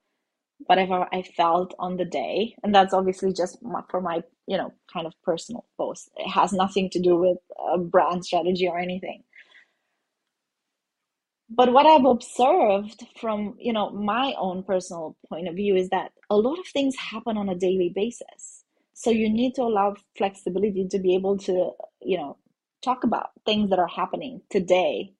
whatever 0.58 1.06
I 1.12 1.22
felt 1.22 1.74
on 1.78 1.96
the 1.96 2.04
day. 2.04 2.56
And 2.62 2.74
that's 2.74 2.94
obviously 2.94 3.32
just 3.32 3.58
for 3.90 4.00
my, 4.00 4.22
you 4.46 4.56
know, 4.56 4.72
kind 4.92 5.06
of 5.06 5.12
personal 5.22 5.66
post. 5.76 6.10
It 6.16 6.28
has 6.30 6.52
nothing 6.52 6.90
to 6.90 7.00
do 7.00 7.16
with 7.16 7.38
a 7.72 7.78
brand 7.78 8.24
strategy 8.24 8.66
or 8.66 8.78
anything. 8.78 9.22
But 11.48 11.72
what 11.72 11.86
I've 11.86 12.04
observed 12.04 13.04
from, 13.20 13.54
you 13.58 13.72
know, 13.72 13.90
my 13.90 14.34
own 14.38 14.64
personal 14.64 15.16
point 15.28 15.46
of 15.46 15.54
view 15.54 15.76
is 15.76 15.90
that 15.90 16.10
a 16.28 16.36
lot 16.36 16.58
of 16.58 16.66
things 16.66 16.96
happen 16.96 17.36
on 17.36 17.48
a 17.48 17.54
daily 17.54 17.92
basis. 17.94 18.64
So 18.94 19.10
you 19.10 19.30
need 19.30 19.54
to 19.54 19.62
allow 19.62 19.94
flexibility 20.16 20.88
to 20.88 20.98
be 20.98 21.14
able 21.14 21.38
to, 21.38 21.70
you 22.02 22.16
know, 22.16 22.38
talk 22.82 23.04
about 23.04 23.30
things 23.44 23.70
that 23.70 23.78
are 23.78 23.86
happening 23.86 24.40
today 24.50 25.12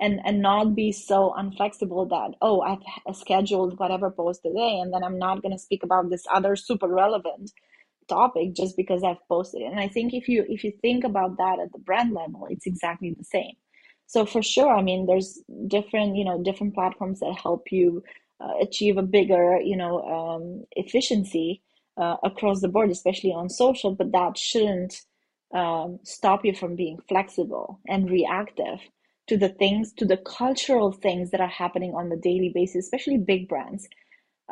and 0.00 0.20
and 0.24 0.42
not 0.42 0.74
be 0.74 0.92
so 0.92 1.34
unflexible 1.38 2.08
that 2.08 2.36
oh 2.42 2.60
i've 2.60 3.16
scheduled 3.16 3.78
whatever 3.78 4.10
post 4.10 4.42
today 4.42 4.78
and 4.80 4.92
then 4.92 5.02
i'm 5.02 5.18
not 5.18 5.42
going 5.42 5.52
to 5.52 5.58
speak 5.58 5.82
about 5.82 6.10
this 6.10 6.24
other 6.32 6.56
super 6.56 6.88
relevant 6.88 7.50
topic 8.08 8.54
just 8.54 8.76
because 8.76 9.02
i've 9.02 9.26
posted 9.28 9.62
it. 9.62 9.70
And 9.70 9.80
i 9.80 9.88
think 9.88 10.12
if 10.14 10.28
you 10.28 10.44
if 10.48 10.64
you 10.64 10.72
think 10.82 11.04
about 11.04 11.36
that 11.38 11.58
at 11.62 11.72
the 11.72 11.78
brand 11.78 12.12
level 12.12 12.46
it's 12.50 12.66
exactly 12.66 13.14
the 13.16 13.24
same. 13.24 13.54
So 14.06 14.24
for 14.26 14.42
sure 14.42 14.72
i 14.72 14.82
mean 14.82 15.06
there's 15.06 15.40
different 15.66 16.16
you 16.16 16.24
know 16.24 16.42
different 16.42 16.74
platforms 16.74 17.20
that 17.20 17.38
help 17.42 17.72
you 17.72 18.02
uh, 18.40 18.52
achieve 18.60 18.98
a 18.98 19.02
bigger 19.02 19.58
you 19.60 19.76
know 19.76 20.02
um, 20.02 20.64
efficiency 20.72 21.62
uh, 21.96 22.16
across 22.22 22.60
the 22.60 22.68
board 22.68 22.90
especially 22.90 23.30
on 23.30 23.48
social 23.48 23.94
but 23.94 24.12
that 24.12 24.36
shouldn't 24.36 25.02
um, 25.54 25.98
stop 26.04 26.44
you 26.44 26.54
from 26.54 26.76
being 26.76 26.98
flexible 27.08 27.80
and 27.88 28.10
reactive 28.10 28.80
to 29.28 29.36
the 29.36 29.48
things, 29.48 29.92
to 29.94 30.04
the 30.04 30.18
cultural 30.18 30.92
things 30.92 31.30
that 31.30 31.40
are 31.40 31.48
happening 31.48 31.94
on 31.94 32.08
the 32.08 32.16
daily 32.16 32.52
basis, 32.54 32.84
especially 32.84 33.18
big 33.18 33.48
brands. 33.48 33.88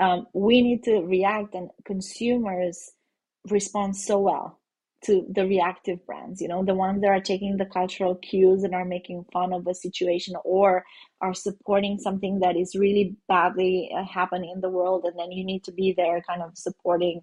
Um, 0.01 0.27
we 0.35 0.63
need 0.63 0.83
to 0.85 1.01
react, 1.01 1.55
and 1.55 1.71
consumers 1.85 2.93
respond 3.51 3.97
so 3.97 4.19
well 4.19 4.61
to 5.05 5.27
the 5.31 5.47
reactive 5.47 6.05
brands, 6.07 6.41
you 6.41 6.49
know, 6.49 6.65
the 6.65 6.75
ones 6.75 7.03
that 7.03 7.09
are 7.09 7.21
taking 7.21 7.57
the 7.57 7.67
cultural 7.67 8.15
cues 8.17 8.63
and 8.63 8.75
are 8.75 8.87
making 8.87 9.25
fun 9.33 9.53
of 9.53 9.67
a 9.67 9.75
situation 9.75 10.35
or 10.45 10.83
are 11.21 11.35
supporting 11.35 11.99
something 11.99 12.41
that 12.41 12.57
is 12.57 12.75
really 12.75 13.15
badly 13.29 13.91
uh, 13.97 14.03
happening 14.05 14.51
in 14.55 14.63
the 14.63 14.71
world. 14.71 15.05
And 15.05 15.19
then 15.19 15.31
you 15.31 15.45
need 15.45 15.63
to 15.65 15.73
be 15.73 15.95
there 15.95 16.23
kind 16.27 16.43
of 16.43 16.57
supporting 16.57 17.21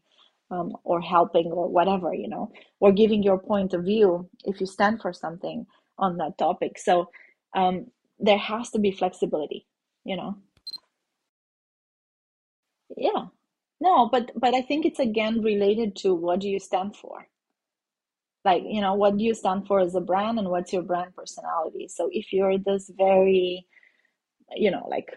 um, 0.51 0.73
or 0.83 1.01
helping 1.01 1.47
or 1.47 1.69
whatever, 1.69 2.13
you 2.13 2.29
know, 2.29 2.51
or 2.79 2.91
giving 2.91 3.23
your 3.23 3.39
point 3.39 3.73
of 3.73 3.83
view 3.83 4.29
if 4.45 4.59
you 4.59 4.67
stand 4.67 5.01
for 5.01 5.11
something 5.11 5.65
on 5.97 6.17
that 6.17 6.37
topic. 6.37 6.77
So 6.77 7.09
um, 7.55 7.87
there 8.19 8.37
has 8.37 8.69
to 8.71 8.79
be 8.79 8.91
flexibility, 8.91 9.65
you 10.05 10.15
know. 10.17 10.37
Yeah. 12.97 13.27
No, 13.79 14.07
but 14.09 14.31
but 14.35 14.53
I 14.53 14.61
think 14.61 14.85
it's 14.85 14.99
again 14.99 15.41
related 15.41 15.95
to 15.97 16.13
what 16.13 16.39
do 16.39 16.49
you 16.49 16.59
stand 16.59 16.95
for? 16.95 17.27
Like, 18.45 18.63
you 18.65 18.81
know, 18.81 18.95
what 18.95 19.17
do 19.17 19.23
you 19.23 19.33
stand 19.35 19.67
for 19.67 19.79
as 19.79 19.95
a 19.95 20.01
brand 20.01 20.39
and 20.39 20.49
what's 20.49 20.73
your 20.73 20.81
brand 20.83 21.15
personality? 21.15 21.87
So 21.87 22.09
if 22.11 22.33
you're 22.33 22.57
this 22.57 22.91
very, 22.97 23.67
you 24.55 24.71
know, 24.71 24.87
like 24.89 25.09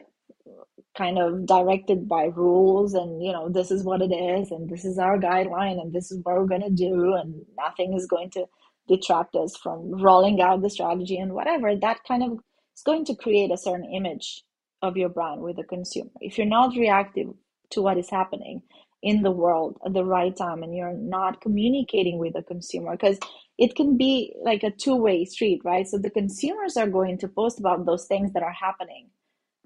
kind 0.96 1.18
of 1.18 1.46
directed 1.46 2.08
by 2.08 2.24
rules 2.26 2.94
and 2.94 3.22
you 3.22 3.32
know 3.32 3.48
this 3.48 3.70
is 3.70 3.82
what 3.82 4.00
it 4.00 4.12
is 4.12 4.50
and 4.50 4.70
this 4.70 4.84
is 4.84 4.98
our 4.98 5.18
guideline 5.18 5.80
and 5.80 5.92
this 5.92 6.10
is 6.12 6.20
what 6.22 6.36
we're 6.36 6.46
going 6.46 6.62
to 6.62 6.70
do 6.70 7.14
and 7.14 7.34
nothing 7.58 7.94
is 7.94 8.06
going 8.06 8.30
to 8.30 8.46
detract 8.88 9.36
us 9.36 9.56
from 9.56 10.02
rolling 10.02 10.40
out 10.40 10.62
the 10.62 10.70
strategy 10.70 11.18
and 11.18 11.34
whatever 11.34 11.74
that 11.76 12.00
kind 12.06 12.22
of 12.22 12.32
is 12.76 12.82
going 12.84 13.04
to 13.06 13.16
create 13.16 13.52
a 13.52 13.58
certain 13.58 13.86
image 13.94 14.42
of 14.82 14.96
your 14.96 15.08
brand 15.08 15.42
with 15.42 15.56
the 15.56 15.64
consumer. 15.64 16.10
If 16.20 16.38
you're 16.38 16.46
not 16.46 16.76
reactive 16.76 17.28
to 17.70 17.82
what 17.82 17.98
is 17.98 18.10
happening 18.10 18.62
in 19.02 19.22
the 19.22 19.30
world 19.30 19.78
at 19.86 19.94
the 19.94 20.04
right 20.04 20.36
time 20.36 20.62
and 20.62 20.74
you're 20.74 20.94
not 20.94 21.40
communicating 21.40 22.18
with 22.18 22.34
the 22.34 22.42
consumer 22.42 22.92
because 22.92 23.18
it 23.58 23.76
can 23.76 23.96
be 23.96 24.34
like 24.44 24.62
a 24.62 24.70
two-way 24.70 25.24
street 25.24 25.60
right? 25.64 25.86
So 25.86 25.98
the 25.98 26.10
consumers 26.10 26.76
are 26.76 26.88
going 26.88 27.18
to 27.18 27.28
post 27.28 27.60
about 27.60 27.86
those 27.86 28.06
things 28.06 28.32
that 28.32 28.42
are 28.42 28.52
happening 28.52 29.08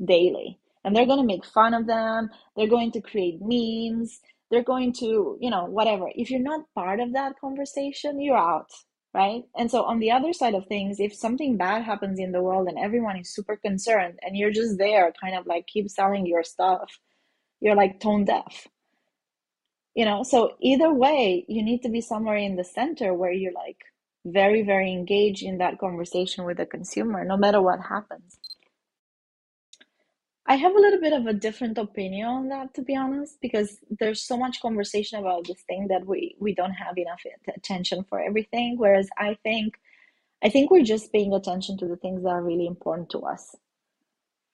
daily 0.04 0.59
and 0.85 0.94
they're 0.96 1.07
going 1.07 1.20
to 1.20 1.26
make 1.26 1.44
fun 1.44 1.74
of 1.74 1.87
them 1.87 2.31
they're 2.57 2.68
going 2.68 2.92
to 2.92 3.00
create 3.00 3.38
memes 3.40 4.20
they're 4.50 4.64
going 4.64 4.92
to 4.94 5.38
you 5.40 5.50
know 5.50 5.66
whatever. 5.66 6.09
If 6.14 6.31
you're 6.31 6.40
not 6.40 6.66
part 6.74 7.00
of 7.00 7.12
that 7.14 7.38
conversation 7.40 8.20
you're 8.20 8.38
out 8.38 8.70
right? 9.14 9.42
And 9.57 9.71
so 9.71 9.85
on 9.85 9.99
the 9.99 10.11
other 10.12 10.33
side 10.33 10.55
of 10.55 10.66
things 10.66 11.01
if 11.01 11.14
something 11.14 11.57
bad 11.57 11.85
happens 11.85 12.18
in 12.21 12.33
the 12.33 12.42
world 12.42 12.68
and 12.68 12.79
everyone 12.79 13.16
is 13.18 13.35
super 13.35 13.57
concerned 13.57 14.18
and 14.23 14.37
you're 14.37 14.51
just 14.51 14.79
there 14.79 15.12
kind 15.21 15.37
of 15.37 15.47
like 15.47 15.66
keep 15.66 15.90
selling 15.90 16.27
your 16.27 16.44
stuff 16.44 16.99
you're 17.61 17.75
like 17.75 18.01
tone 18.01 18.25
deaf. 18.25 18.68
You 19.94 20.05
know 20.05 20.23
so 20.23 20.55
either 20.61 20.92
way 20.92 21.44
you 21.49 21.62
need 21.62 21.83
to 21.83 21.88
be 21.88 22.01
somewhere 22.01 22.37
in 22.37 22.57
the 22.57 22.64
center 22.64 23.14
where 23.14 23.33
you're 23.33 23.53
like 23.53 23.79
very 24.25 24.62
very 24.62 24.92
engaged 24.92 25.42
in 25.42 25.59
that 25.59 25.79
conversation 25.79 26.44
with 26.44 26.59
the 26.59 26.66
consumer 26.66 27.25
no 27.25 27.37
matter 27.37 27.62
what 27.62 27.81
happens 27.81 28.38
I 30.48 30.56
have 30.56 30.74
a 30.76 30.80
little 30.80 31.00
bit 31.00 31.14
of 31.14 31.26
a 31.26 31.34
different 31.34 31.78
opinion 31.78 32.26
on 32.28 32.48
that, 32.50 32.74
to 32.74 32.82
be 32.82 32.96
honest, 32.96 33.38
because 33.42 33.78
there's 34.00 34.22
so 34.22 34.38
much 34.38 34.62
conversation 34.62 35.20
about 35.20 35.46
this 35.48 35.62
thing 35.68 35.88
that 35.90 36.06
we 36.06 36.37
we 36.40 36.54
don't 36.54 36.72
have 36.74 36.98
enough 36.98 37.22
attention 37.56 38.04
for 38.11 38.20
everything. 38.20 38.76
Whereas 38.78 39.08
I 39.18 39.38
think 39.44 39.76
I 40.42 40.50
think 40.50 40.70
we're 40.70 40.84
just 40.84 41.12
paying 41.12 41.34
attention 41.34 41.78
to 41.78 41.88
the 41.88 41.96
things 41.96 42.22
that 42.22 42.30
are 42.30 42.42
really 42.44 42.66
important 42.66 43.11
to 43.11 43.20
us, 43.20 43.56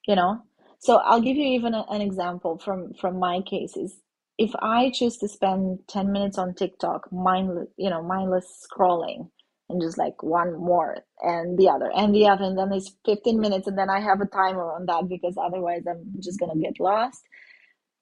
you 0.07 0.15
know? 0.15 0.41
So 0.79 0.97
I'll 0.97 1.21
give 1.21 1.37
you 1.37 1.47
even 1.47 1.73
a, 1.73 1.85
an 1.89 2.01
example 2.01 2.57
from 2.59 2.93
from 2.95 3.19
my 3.19 3.41
cases. 3.41 3.97
If 4.37 4.51
I 4.61 4.91
choose 4.93 5.17
to 5.19 5.27
spend 5.29 5.79
10 5.89 6.11
minutes 6.11 6.37
on 6.37 6.55
TikTok, 6.55 7.11
mindless, 7.11 7.69
you 7.77 7.89
know, 7.89 8.03
mindless 8.03 8.67
scrolling, 8.67 9.29
and 9.69 9.81
just 9.81 9.97
like 9.97 10.21
one 10.23 10.53
more 10.59 10.97
and 11.21 11.57
the 11.57 11.69
other 11.69 11.91
and 11.95 12.15
the 12.15 12.27
other 12.27 12.45
and 12.45 12.57
then 12.57 12.71
it's 12.73 12.91
15 13.05 13.39
minutes 13.39 13.67
and 13.67 13.77
then 13.77 13.89
i 13.89 13.99
have 13.99 14.21
a 14.21 14.25
timer 14.27 14.71
on 14.73 14.85
that 14.85 15.09
because 15.09 15.35
otherwise 15.41 15.83
i'm 15.89 16.03
just 16.19 16.39
going 16.39 16.51
to 16.53 16.59
get 16.59 16.79
lost. 16.79 17.23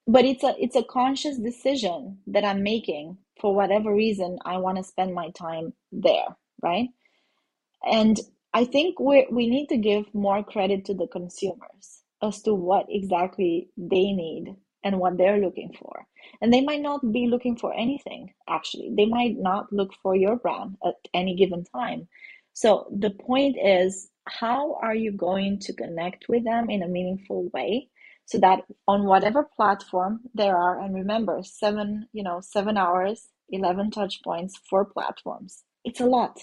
But 0.07 0.25
it's 0.25 0.43
a 0.43 0.55
it's 0.59 0.75
a 0.77 0.83
conscious 0.83 1.37
decision 1.39 2.19
that 2.27 2.45
i'm 2.45 2.63
making 2.63 3.17
for 3.41 3.55
whatever 3.55 3.93
reason 3.95 4.39
i 4.45 4.57
want 4.57 4.77
to 4.77 4.83
spend 4.83 5.13
my 5.15 5.29
time 5.31 5.73
there 5.91 6.27
right? 6.63 6.89
And 7.85 8.19
i 8.53 8.65
think 8.65 8.99
we 8.99 9.27
we 9.31 9.49
need 9.49 9.67
to 9.69 9.77
give 9.77 10.05
more 10.15 10.43
credit 10.43 10.85
to 10.85 10.95
the 10.95 11.07
consumers 11.07 12.03
as 12.23 12.41
to 12.43 12.53
what 12.55 12.87
exactly 12.89 13.69
they 13.77 14.11
need 14.13 14.55
and 14.83 14.99
what 14.99 15.17
they're 15.17 15.39
looking 15.39 15.73
for. 15.79 16.05
And 16.41 16.53
they 16.53 16.61
might 16.61 16.81
not 16.81 17.11
be 17.11 17.27
looking 17.27 17.57
for 17.57 17.73
anything, 17.73 18.33
actually. 18.49 18.93
They 18.95 19.05
might 19.05 19.37
not 19.37 19.71
look 19.71 19.93
for 20.01 20.15
your 20.15 20.37
brand 20.37 20.77
at 20.85 20.95
any 21.13 21.35
given 21.35 21.63
time. 21.63 22.07
So 22.53 22.87
the 22.91 23.11
point 23.11 23.57
is, 23.63 24.09
how 24.27 24.75
are 24.81 24.95
you 24.95 25.11
going 25.11 25.59
to 25.59 25.73
connect 25.73 26.25
with 26.29 26.43
them 26.43 26.69
in 26.69 26.83
a 26.83 26.87
meaningful 26.87 27.49
way 27.53 27.89
so 28.25 28.37
that 28.39 28.61
on 28.87 29.05
whatever 29.05 29.43
platform 29.55 30.21
there 30.33 30.57
are, 30.57 30.79
and 30.79 30.95
remember, 30.95 31.41
seven, 31.43 32.07
you 32.13 32.23
know, 32.23 32.39
seven 32.41 32.77
hours, 32.77 33.27
11 33.49 33.91
touch 33.91 34.21
points, 34.23 34.57
four 34.69 34.85
platforms. 34.85 35.63
It's 35.83 35.99
a 35.99 36.05
lot. 36.05 36.39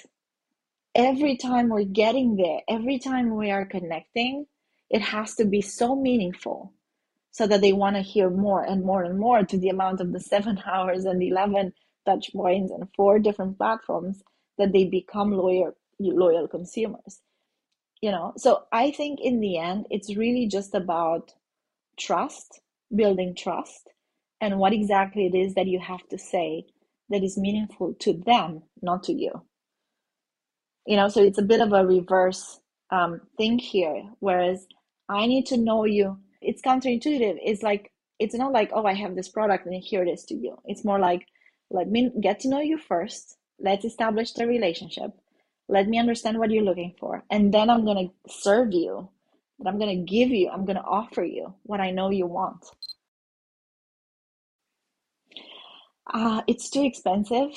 Every 0.95 1.37
time 1.37 1.69
we're 1.69 1.85
getting 1.85 2.37
there, 2.37 2.61
every 2.69 2.99
time 2.99 3.35
we 3.37 3.51
are 3.51 3.65
connecting, 3.65 4.47
it 4.91 5.01
has 5.01 5.37
to 5.37 5.45
be 5.45 5.63
so 5.63 5.97
meaningful 5.97 6.75
so 7.33 7.47
that 7.47 7.61
they 7.61 7.73
want 7.73 7.97
to 7.97 8.03
hear 8.03 8.31
more 8.31 8.63
and 8.65 8.85
more 8.85 9.05
and 9.05 9.19
more 9.19 9.45
to 9.45 9.59
the 9.59 9.69
amount 9.69 10.01
of 10.01 10.13
the 10.13 10.21
seven 10.21 10.63
hours 10.67 11.05
and 11.05 11.23
11 11.23 11.73
touch 12.07 12.33
points 12.33 12.73
and 12.73 12.89
four 12.97 13.19
different 13.19 13.59
platforms 13.59 14.23
that 14.59 14.73
they 14.73 14.85
become 14.85 15.33
loyal 15.33 15.73
loyal 16.01 16.49
consumers. 16.49 17.21
You 18.01 18.13
know 18.13 18.33
so 18.37 18.65
i 18.73 18.91
think 18.93 19.21
in 19.21 19.41
the 19.41 19.59
end 19.59 19.87
it's 19.91 20.17
really 20.17 20.47
just 20.47 20.75
about 20.75 21.33
trust 21.99 22.61
building 22.95 23.35
trust 23.37 23.91
and 24.41 24.59
what 24.59 24.73
exactly 24.73 25.27
it 25.27 25.37
is 25.37 25.55
that 25.55 25.69
you 25.69 25.81
have 25.81 26.09
to 26.09 26.19
say 26.19 26.65
that 27.11 27.23
is 27.25 27.39
meaningful 27.39 27.95
to 28.01 28.15
them 28.15 28.63
not 28.83 29.03
to 29.05 29.13
you. 29.13 29.33
You 30.87 30.97
know 30.97 31.09
so 31.09 31.23
it's 31.23 31.39
a 31.39 31.43
bit 31.53 31.61
of 31.61 31.73
a 31.73 31.87
reverse 31.87 32.61
um, 32.91 33.21
thing 33.37 33.59
here 33.59 34.05
whereas 34.21 34.67
i 35.09 35.27
need 35.27 35.47
to 35.47 35.57
know 35.57 35.85
you 35.85 36.19
it's 36.41 36.63
counterintuitive. 36.63 37.39
It's 37.43 37.63
like 37.63 37.93
it's 38.19 38.35
not 38.35 38.53
like 38.53 38.71
oh 38.73 38.85
I 38.85 38.95
have 38.95 39.15
this 39.17 39.29
product 39.29 39.67
and 39.67 39.75
here 39.83 40.03
it 40.03 40.09
is 40.09 40.25
to 40.27 40.35
you. 40.35 40.57
It's 40.65 40.85
more 40.85 40.99
like 40.99 41.27
let 41.71 41.89
me 41.89 42.11
get 42.21 42.41
to 42.41 42.49
know 42.49 42.61
you 42.61 42.79
first. 42.79 43.37
Let's 43.59 43.85
establish 43.85 44.33
the 44.33 44.47
relationship. 44.47 45.13
Let 45.69 45.89
me 45.89 45.99
understand 45.99 46.39
what 46.39 46.51
you're 46.51 46.65
looking 46.65 46.95
for, 46.99 47.25
and 47.31 47.55
then 47.55 47.71
I'm 47.71 47.85
gonna 47.85 48.09
serve 48.29 48.73
you. 48.73 49.09
But 49.59 49.69
I'm 49.69 49.79
gonna 49.79 49.97
give 49.97 50.31
you. 50.31 50.49
I'm 50.51 50.65
gonna 50.65 50.85
offer 50.87 51.23
you 51.25 51.55
what 51.63 51.81
I 51.81 51.91
know 51.91 52.11
you 52.11 52.27
want. 52.27 52.65
Uh, 56.13 56.43
it's 56.49 56.69
too 56.71 56.85
expensive 56.85 57.51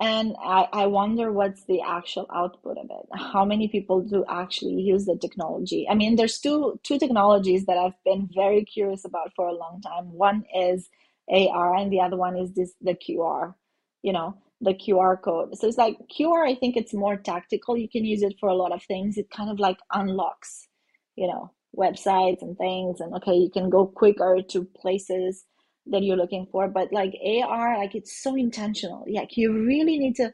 and 0.00 0.34
I, 0.42 0.68
I 0.72 0.86
wonder 0.86 1.30
what's 1.30 1.64
the 1.64 1.80
actual 1.80 2.26
output 2.34 2.78
of 2.78 2.86
it. 2.90 3.06
How 3.18 3.44
many 3.44 3.68
people 3.68 4.02
do 4.02 4.24
actually 4.28 4.82
use 4.82 5.06
the 5.06 5.16
technology? 5.16 5.86
I 5.88 5.94
mean, 5.94 6.16
there's 6.16 6.38
two 6.38 6.80
two 6.82 6.98
technologies 6.98 7.66
that 7.66 7.78
I've 7.78 8.02
been 8.04 8.28
very 8.34 8.64
curious 8.64 9.04
about 9.04 9.32
for 9.36 9.46
a 9.46 9.54
long 9.54 9.80
time. 9.82 10.12
One 10.12 10.44
is 10.54 10.88
AR, 11.28 11.76
and 11.76 11.92
the 11.92 12.00
other 12.00 12.16
one 12.16 12.36
is 12.36 12.52
this 12.54 12.74
the 12.80 12.94
QR. 12.94 13.54
You 14.02 14.12
know, 14.12 14.36
the 14.60 14.74
QR 14.74 15.20
code. 15.20 15.56
So 15.56 15.68
it's 15.68 15.78
like 15.78 15.96
QR. 16.10 16.46
I 16.46 16.56
think 16.56 16.76
it's 16.76 16.92
more 16.92 17.16
tactical. 17.16 17.76
You 17.76 17.88
can 17.88 18.04
use 18.04 18.22
it 18.22 18.34
for 18.40 18.48
a 18.48 18.56
lot 18.56 18.72
of 18.72 18.82
things. 18.82 19.16
It 19.16 19.30
kind 19.30 19.48
of 19.50 19.60
like 19.60 19.78
unlocks, 19.92 20.68
you 21.16 21.28
know, 21.28 21.52
websites 21.76 22.42
and 22.42 22.58
things, 22.58 23.00
and 23.00 23.14
okay, 23.14 23.34
you 23.34 23.50
can 23.50 23.70
go 23.70 23.86
quicker 23.86 24.40
to 24.50 24.64
places 24.76 25.44
that 25.86 26.02
you're 26.02 26.16
looking 26.16 26.46
for 26.50 26.68
but 26.68 26.92
like 26.92 27.14
ar 27.46 27.78
like 27.78 27.94
it's 27.94 28.22
so 28.22 28.34
intentional. 28.34 29.04
Like 29.08 29.36
you 29.36 29.52
really 29.52 29.98
need 29.98 30.16
to 30.16 30.32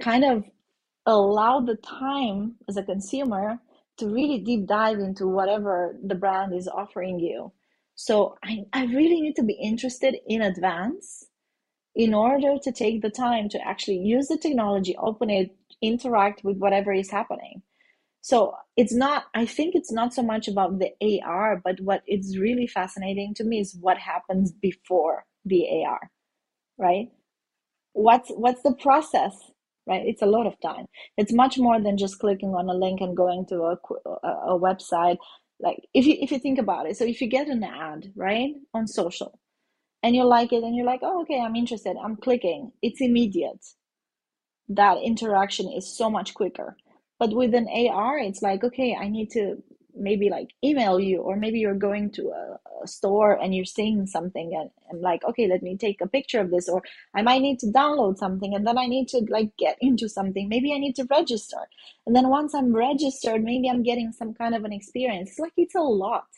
kind 0.00 0.24
of 0.24 0.44
allow 1.06 1.60
the 1.60 1.76
time 1.76 2.56
as 2.68 2.76
a 2.76 2.82
consumer 2.82 3.58
to 3.98 4.06
really 4.08 4.38
deep 4.38 4.66
dive 4.66 4.98
into 4.98 5.26
whatever 5.26 5.96
the 6.02 6.14
brand 6.14 6.54
is 6.54 6.68
offering 6.68 7.18
you. 7.18 7.52
So 7.94 8.36
i, 8.44 8.64
I 8.72 8.84
really 8.86 9.20
need 9.20 9.36
to 9.36 9.42
be 9.42 9.54
interested 9.54 10.16
in 10.26 10.42
advance 10.42 11.26
in 11.94 12.14
order 12.14 12.56
to 12.62 12.72
take 12.72 13.02
the 13.02 13.10
time 13.10 13.48
to 13.50 13.60
actually 13.66 13.98
use 13.98 14.28
the 14.28 14.38
technology 14.38 14.96
open 14.98 15.28
it 15.28 15.56
interact 15.82 16.44
with 16.44 16.58
whatever 16.58 16.92
is 16.92 17.10
happening. 17.10 17.62
So 18.20 18.54
it's 18.80 18.94
not, 18.94 19.24
I 19.34 19.44
think 19.44 19.74
it's 19.74 19.92
not 19.92 20.14
so 20.14 20.22
much 20.22 20.48
about 20.48 20.78
the 20.78 20.90
AR, 21.22 21.60
but 21.62 21.78
what 21.82 22.00
is 22.08 22.38
really 22.38 22.66
fascinating 22.66 23.34
to 23.34 23.44
me 23.44 23.60
is 23.60 23.76
what 23.78 23.98
happens 23.98 24.52
before 24.52 25.26
the 25.44 25.66
AR, 25.84 26.00
right? 26.78 27.08
What's 27.92 28.30
what's 28.30 28.62
the 28.62 28.72
process, 28.72 29.34
right? 29.86 30.00
It's 30.06 30.22
a 30.22 30.32
lot 30.36 30.46
of 30.46 30.54
time. 30.62 30.86
It's 31.18 31.30
much 31.30 31.58
more 31.58 31.78
than 31.78 31.98
just 31.98 32.20
clicking 32.20 32.54
on 32.54 32.70
a 32.70 32.72
link 32.72 33.02
and 33.02 33.14
going 33.14 33.44
to 33.50 33.56
a, 33.56 33.76
a, 34.54 34.58
website. 34.58 35.18
Like 35.58 35.80
if 35.92 36.06
you 36.06 36.16
if 36.18 36.30
you 36.30 36.38
think 36.38 36.58
about 36.58 36.88
it, 36.88 36.96
so 36.96 37.04
if 37.04 37.20
you 37.20 37.28
get 37.28 37.48
an 37.48 37.62
ad 37.62 38.12
right 38.16 38.54
on 38.72 38.86
social, 38.86 39.38
and 40.02 40.16
you 40.16 40.24
like 40.24 40.54
it, 40.54 40.62
and 40.62 40.74
you're 40.74 40.86
like, 40.86 41.00
oh 41.02 41.20
okay, 41.22 41.38
I'm 41.38 41.54
interested. 41.54 41.96
I'm 42.02 42.16
clicking. 42.16 42.72
It's 42.80 43.02
immediate. 43.02 43.62
That 44.70 44.96
interaction 45.04 45.70
is 45.70 45.94
so 45.94 46.08
much 46.08 46.32
quicker. 46.32 46.78
But 47.20 47.34
with 47.34 47.54
an 47.54 47.68
AR, 47.68 48.18
it's 48.18 48.42
like 48.42 48.64
okay, 48.64 48.96
I 49.00 49.08
need 49.08 49.30
to 49.32 49.62
maybe 49.94 50.30
like 50.30 50.50
email 50.64 50.98
you 50.98 51.18
or 51.20 51.36
maybe 51.36 51.58
you're 51.58 51.74
going 51.74 52.10
to 52.12 52.30
a, 52.30 52.58
a, 52.82 52.86
store 52.86 53.32
and 53.32 53.54
you're 53.54 53.64
seeing 53.64 54.06
something 54.06 54.54
and 54.54 54.70
I'm 54.90 55.02
like 55.02 55.24
okay 55.24 55.46
let 55.48 55.62
me 55.62 55.76
take 55.76 56.00
a 56.00 56.06
picture 56.06 56.40
of 56.40 56.50
this 56.50 56.68
or 56.68 56.80
I 57.14 57.22
might 57.22 57.42
need 57.42 57.58
to 57.58 57.66
download 57.66 58.16
something 58.16 58.54
and 58.54 58.66
then 58.66 58.78
I 58.78 58.86
need 58.86 59.08
to 59.08 59.18
like 59.28 59.54
get 59.58 59.76
into 59.80 60.08
something. 60.08 60.48
Maybe 60.48 60.72
I 60.72 60.78
need 60.78 60.96
to 60.96 61.06
register. 61.10 61.58
And 62.06 62.16
then 62.16 62.28
once 62.28 62.54
I'm 62.54 62.74
registered 62.74 63.42
maybe 63.44 63.68
I'm 63.68 63.82
getting 63.82 64.12
some 64.12 64.32
kind 64.32 64.54
of 64.54 64.64
an 64.64 64.72
experience. 64.72 65.30
It's 65.30 65.38
like 65.38 65.52
it's 65.56 65.74
a 65.74 65.80
lot. 65.80 66.28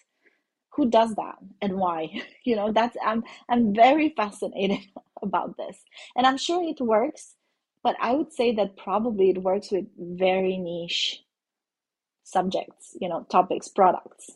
Who 0.74 0.90
does 0.90 1.14
that 1.14 1.36
and 1.60 1.76
why? 1.76 2.08
You 2.44 2.56
know 2.56 2.72
that's 2.72 2.96
I'm 3.06 3.22
I'm 3.48 3.74
very 3.74 4.08
fascinated 4.16 4.80
about 5.22 5.56
this. 5.56 5.76
And 6.16 6.26
I'm 6.26 6.38
sure 6.38 6.62
it 6.64 6.80
works 6.80 7.36
but 7.82 7.96
I 8.00 8.12
would 8.12 8.32
say 8.32 8.54
that 8.54 8.76
probably 8.76 9.30
it 9.30 9.42
works 9.42 9.70
with 9.70 9.86
very 9.98 10.56
niche 10.56 11.22
subjects, 12.24 12.96
you 13.00 13.08
know, 13.08 13.26
topics, 13.30 13.68
products. 13.68 14.30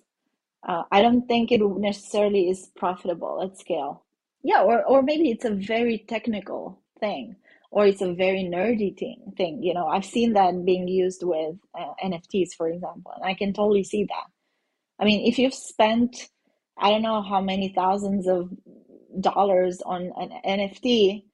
Uh, 0.66 0.82
I 0.90 1.00
don't 1.00 1.26
think 1.26 1.52
it 1.52 1.60
necessarily 1.62 2.50
is 2.50 2.70
profitable 2.76 3.40
at 3.42 3.58
scale. 3.58 4.04
Yeah, 4.42 4.62
or, 4.62 4.84
or 4.84 5.02
maybe 5.02 5.30
it's 5.30 5.44
a 5.44 5.54
very 5.54 6.04
technical 6.08 6.82
thing, 7.00 7.36
or 7.70 7.86
it's 7.86 8.02
a 8.02 8.12
very 8.12 8.42
nerdy 8.44 8.96
thing. 8.96 9.32
Thing, 9.36 9.62
you 9.62 9.74
know, 9.74 9.86
I've 9.86 10.04
seen 10.04 10.32
that 10.32 10.64
being 10.64 10.88
used 10.88 11.22
with 11.22 11.56
uh, 11.78 11.92
NFTs, 12.04 12.54
for 12.56 12.68
example, 12.68 13.12
and 13.14 13.24
I 13.24 13.34
can 13.34 13.52
totally 13.52 13.84
see 13.84 14.04
that. 14.04 14.26
I 14.98 15.04
mean, 15.04 15.26
if 15.26 15.38
you've 15.38 15.54
spent, 15.54 16.28
I 16.78 16.90
don't 16.90 17.02
know 17.02 17.22
how 17.22 17.40
many 17.40 17.72
thousands 17.74 18.26
of 18.26 18.50
dollars 19.20 19.82
on 19.84 20.12
an 20.16 20.30
NFT, 20.44 21.24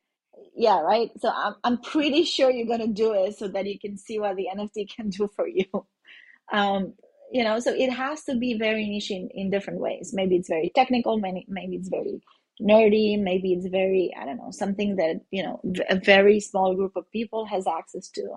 yeah, 0.55 0.81
right. 0.81 1.11
So 1.21 1.31
I'm 1.31 1.55
I'm 1.65 1.79
pretty 1.81 2.25
sure 2.25 2.51
you're 2.51 2.67
gonna 2.67 2.89
do 2.93 3.13
it 3.15 3.39
so 3.39 3.49
that 3.49 3.67
you 3.67 3.79
can 3.79 3.97
see 3.99 4.19
what 4.19 4.37
the 4.37 4.49
NFT 4.57 4.95
can 4.97 5.11
do 5.11 5.29
for 5.37 5.49
you. 5.49 5.67
Um, 6.53 6.95
you 7.33 7.45
know, 7.45 7.59
so 7.61 7.73
it 7.75 7.91
has 7.93 8.25
to 8.25 8.37
be 8.37 8.59
very 8.59 8.89
niche 8.89 9.11
in, 9.11 9.29
in 9.35 9.51
different 9.51 9.81
ways. 9.81 10.13
Maybe 10.15 10.37
it's 10.37 10.49
very 10.49 10.71
technical, 10.75 11.19
maybe, 11.19 11.47
maybe 11.49 11.77
it's 11.77 11.89
very 11.89 12.21
nerdy, 12.61 13.21
maybe 13.21 13.55
it's 13.55 13.67
very, 13.69 14.15
I 14.21 14.27
don't 14.27 14.37
know, 14.37 14.51
something 14.51 14.97
that, 14.97 15.23
you 15.31 15.43
know, 15.43 15.61
a 15.91 15.97
very 15.99 16.41
small 16.41 16.75
group 16.77 16.93
of 16.97 17.11
people 17.11 17.47
has 17.47 17.67
access 17.67 18.09
to. 18.11 18.37